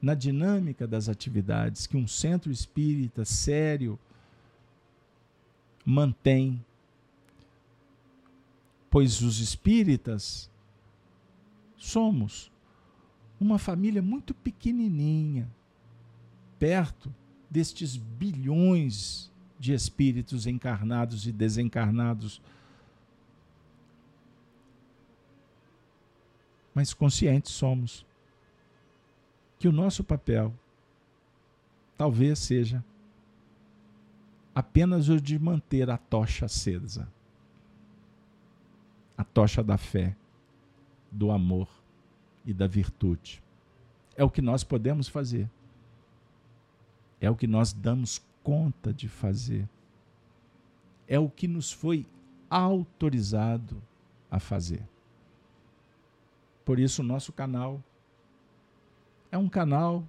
na 0.01 0.13
dinâmica 0.13 0.85
das 0.85 1.07
atividades 1.07 1.87
que 1.87 1.95
um 1.95 2.05
centro 2.05 2.51
espírita 2.51 3.23
sério 3.23 3.97
mantém. 5.85 6.61
Pois 8.89 9.21
os 9.21 9.39
espíritas 9.39 10.51
somos 11.77 12.51
uma 13.39 13.57
família 13.57 14.01
muito 14.01 14.33
pequenininha, 14.33 15.49
perto 16.59 17.13
destes 17.49 17.95
bilhões 17.95 19.30
de 19.61 19.73
espíritos 19.73 20.47
encarnados 20.47 21.27
e 21.27 21.31
desencarnados. 21.31 22.41
Mas 26.73 26.93
conscientes 26.93 27.51
somos 27.51 28.03
que 29.59 29.67
o 29.67 29.71
nosso 29.71 30.03
papel 30.03 30.51
talvez 31.95 32.39
seja 32.39 32.83
apenas 34.55 35.07
o 35.07 35.21
de 35.21 35.37
manter 35.37 35.91
a 35.91 35.97
tocha 35.97 36.47
acesa 36.47 37.07
a 39.21 39.23
tocha 39.23 39.63
da 39.63 39.77
fé, 39.77 40.15
do 41.11 41.29
amor 41.29 41.69
e 42.43 42.51
da 42.55 42.65
virtude. 42.65 43.43
É 44.15 44.23
o 44.23 44.31
que 44.31 44.41
nós 44.41 44.63
podemos 44.63 45.07
fazer. 45.07 45.47
É 47.19 47.29
o 47.29 47.35
que 47.35 47.45
nós 47.45 47.71
damos 47.71 48.19
conta 48.43 48.93
de 48.93 49.07
fazer. 49.07 49.67
É 51.07 51.19
o 51.19 51.29
que 51.29 51.47
nos 51.47 51.71
foi 51.71 52.05
autorizado 52.49 53.81
a 54.29 54.39
fazer. 54.39 54.83
Por 56.63 56.79
isso, 56.79 57.01
o 57.01 57.05
nosso 57.05 57.31
canal 57.31 57.83
é 59.31 59.37
um 59.37 59.49
canal 59.49 60.07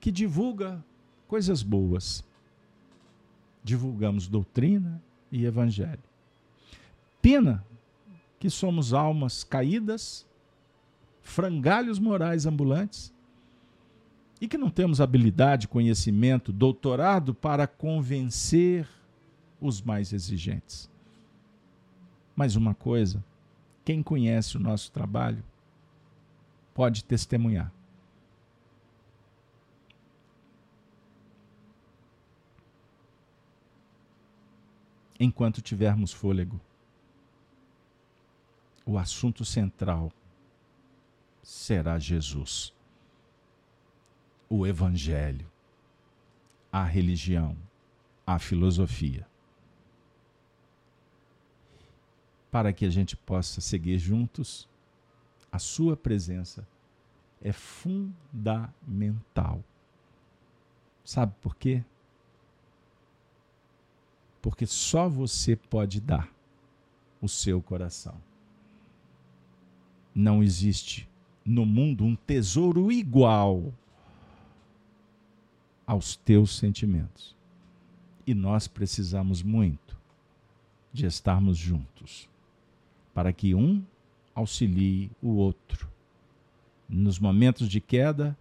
que 0.00 0.10
divulga 0.10 0.82
coisas 1.28 1.62
boas. 1.62 2.24
Divulgamos 3.62 4.26
doutrina 4.26 5.02
e 5.30 5.44
evangelho. 5.44 6.02
Pena 7.20 7.64
que 8.38 8.48
somos 8.48 8.94
almas 8.94 9.44
caídas 9.44 10.26
frangalhos 11.22 11.98
morais 11.98 12.46
ambulantes 12.46 13.12
e 14.40 14.48
que 14.48 14.56
não 14.56 14.70
temos 14.70 15.00
habilidade, 15.00 15.68
conhecimento, 15.68 16.52
doutorado 16.52 17.34
para 17.34 17.66
convencer 17.66 18.88
os 19.60 19.82
mais 19.82 20.12
exigentes. 20.12 20.88
Mas 22.34 22.56
uma 22.56 22.74
coisa 22.74 23.22
Quem 23.84 24.02
conhece 24.02 24.56
o 24.56 24.60
nosso 24.60 24.92
trabalho 24.92 25.42
pode 26.72 27.02
testemunhar. 27.04 27.72
Enquanto 35.18 35.60
tivermos 35.60 36.12
fôlego, 36.12 36.60
o 38.86 38.96
assunto 38.96 39.44
central 39.44 40.12
será 41.42 41.98
Jesus, 41.98 42.72
o 44.52 44.66
Evangelho, 44.66 45.48
a 46.72 46.82
religião, 46.84 47.56
a 48.26 48.36
filosofia. 48.40 49.24
Para 52.50 52.72
que 52.72 52.84
a 52.84 52.90
gente 52.90 53.16
possa 53.16 53.60
seguir 53.60 53.96
juntos, 53.98 54.68
a 55.52 55.58
Sua 55.60 55.96
presença 55.96 56.66
é 57.40 57.52
fundamental. 57.52 58.02
Sabe 61.04 61.32
por 61.40 61.54
quê? 61.54 61.84
Porque 64.42 64.66
só 64.66 65.08
você 65.08 65.54
pode 65.54 66.00
dar 66.00 66.28
o 67.20 67.28
seu 67.28 67.62
coração. 67.62 68.20
Não 70.12 70.42
existe 70.42 71.08
no 71.44 71.64
mundo 71.64 72.04
um 72.04 72.16
tesouro 72.16 72.90
igual 72.90 73.72
aos 75.90 76.14
teus 76.14 76.56
sentimentos. 76.56 77.34
E 78.24 78.32
nós 78.32 78.68
precisamos 78.68 79.42
muito 79.42 79.98
de 80.92 81.04
estarmos 81.04 81.58
juntos, 81.58 82.28
para 83.12 83.32
que 83.32 83.56
um 83.56 83.82
auxilie 84.32 85.10
o 85.20 85.30
outro. 85.30 85.88
Nos 86.88 87.18
momentos 87.18 87.68
de 87.68 87.80
queda, 87.80 88.38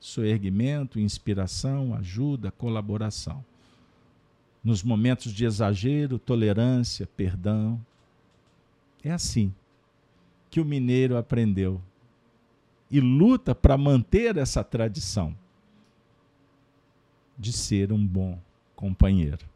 soerguimento, 0.00 0.98
inspiração, 0.98 1.94
ajuda, 1.94 2.50
colaboração. 2.50 3.44
Nos 4.64 4.82
momentos 4.82 5.34
de 5.34 5.44
exagero, 5.44 6.18
tolerância, 6.18 7.06
perdão. 7.14 7.78
É 9.04 9.10
assim 9.10 9.52
que 10.48 10.62
o 10.62 10.64
mineiro 10.64 11.18
aprendeu 11.18 11.78
e 12.90 13.00
luta 13.00 13.54
para 13.54 13.76
manter 13.76 14.38
essa 14.38 14.64
tradição 14.64 15.36
de 17.40 17.54
ser 17.54 17.90
um 17.90 18.06
bom 18.06 18.38
companheiro 18.76 19.48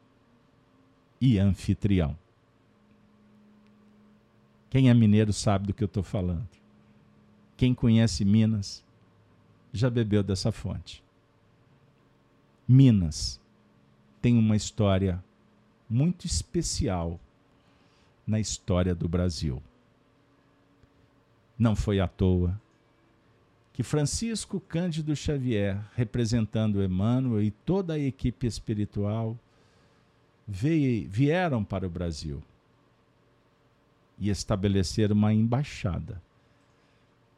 e 1.20 1.38
anfitrião. 1.38 2.16
Quem 4.70 4.88
é 4.88 4.94
mineiro 4.94 5.34
sabe 5.34 5.66
do 5.66 5.74
que 5.74 5.84
eu 5.84 5.86
estou 5.86 6.02
falando. 6.02 6.48
Quem 7.58 7.74
conhece 7.74 8.24
Minas 8.24 8.82
já 9.70 9.90
bebeu 9.90 10.22
dessa 10.22 10.50
fonte. 10.50 11.04
Minas 12.66 13.38
tem 14.22 14.38
uma 14.38 14.56
história 14.56 15.22
muito 15.88 16.26
especial 16.26 17.20
na 18.26 18.40
história 18.40 18.94
do 18.94 19.06
Brasil. 19.06 19.62
Não 21.58 21.76
foi 21.76 22.00
à 22.00 22.08
toa 22.08 22.58
que 23.74 23.82
Francisco 23.82 24.60
Cândido 24.60 25.16
Xavier, 25.16 25.84
representando 25.96 26.80
Emmanuel 26.80 27.42
e 27.42 27.50
toda 27.50 27.94
a 27.94 27.98
equipe 27.98 28.46
espiritual, 28.46 29.36
veio, 30.46 31.10
vieram 31.10 31.64
para 31.64 31.84
o 31.84 31.90
Brasil 31.90 32.40
e 34.16 34.30
estabeleceram 34.30 35.16
uma 35.16 35.34
embaixada 35.34 36.22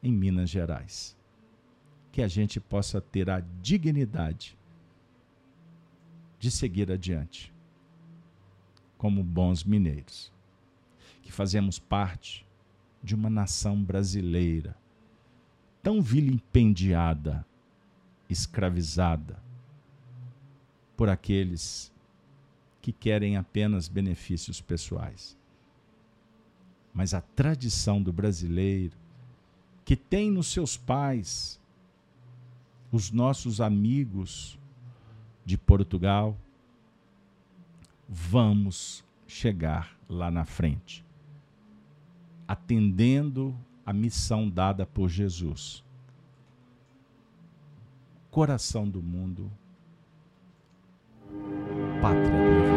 em 0.03 0.13
Minas 0.13 0.51
Gerais. 0.51 1.17
Que 2.11 2.21
a 2.21 2.27
gente 2.27 2.59
possa 2.59 3.01
ter 3.01 3.31
a 3.31 3.39
dignidade 3.59 4.55
de 6.37 6.51
seguir 6.51 6.91
adiante 6.91 7.51
como 8.95 9.23
bons 9.23 9.63
mineiros, 9.63 10.31
que 11.23 11.31
fazemos 11.31 11.79
parte 11.79 12.45
de 13.01 13.15
uma 13.15 13.29
nação 13.29 13.83
brasileira 13.83 14.75
tão 15.87 16.01
vilipendiada, 16.01 17.45
escravizada 18.29 19.41
por 20.97 21.07
aqueles 21.07 21.93
que 22.81 22.91
querem 22.91 23.37
apenas 23.37 23.87
benefícios 23.87 24.59
pessoais. 24.59 25.37
Mas 26.93 27.13
a 27.13 27.21
tradição 27.21 28.03
do 28.03 28.11
brasileiro, 28.11 28.97
que 29.85 29.95
tem 29.95 30.29
nos 30.29 30.47
seus 30.47 30.75
pais 30.75 31.57
os 32.91 33.09
nossos 33.09 33.61
amigos 33.61 34.59
de 35.45 35.57
Portugal, 35.57 36.37
vamos 38.09 39.05
chegar 39.25 39.97
lá 40.09 40.29
na 40.29 40.43
frente, 40.43 41.01
atendendo 42.45 43.57
a 43.87 43.93
missão 43.93 44.49
dada 44.49 44.85
por 44.85 45.07
Jesus. 45.07 45.81
Coração 48.29 48.85
do 48.85 49.01
mundo, 49.01 49.49
pátria 52.01 52.29
do 52.29 52.35
Evangelho. 52.35 52.76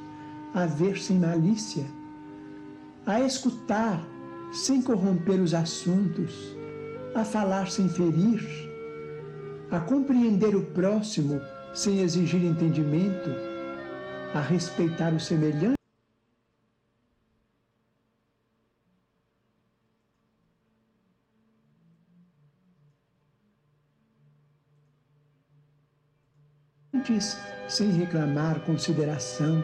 a 0.53 0.65
ver 0.65 0.97
sem 0.97 1.17
malícia, 1.17 1.85
a 3.05 3.19
escutar 3.21 4.05
sem 4.51 4.81
corromper 4.81 5.39
os 5.39 5.53
assuntos, 5.53 6.55
a 7.15 7.23
falar 7.23 7.69
sem 7.69 7.87
ferir, 7.87 8.41
a 9.71 9.79
compreender 9.79 10.55
o 10.55 10.65
próximo 10.65 11.39
sem 11.73 12.01
exigir 12.01 12.43
entendimento, 12.43 13.29
a 14.33 14.41
respeitar 14.41 15.13
o 15.13 15.19
semelhante. 15.19 15.75
Sem 27.67 27.89
reclamar 27.91 28.59
consideração, 28.61 29.63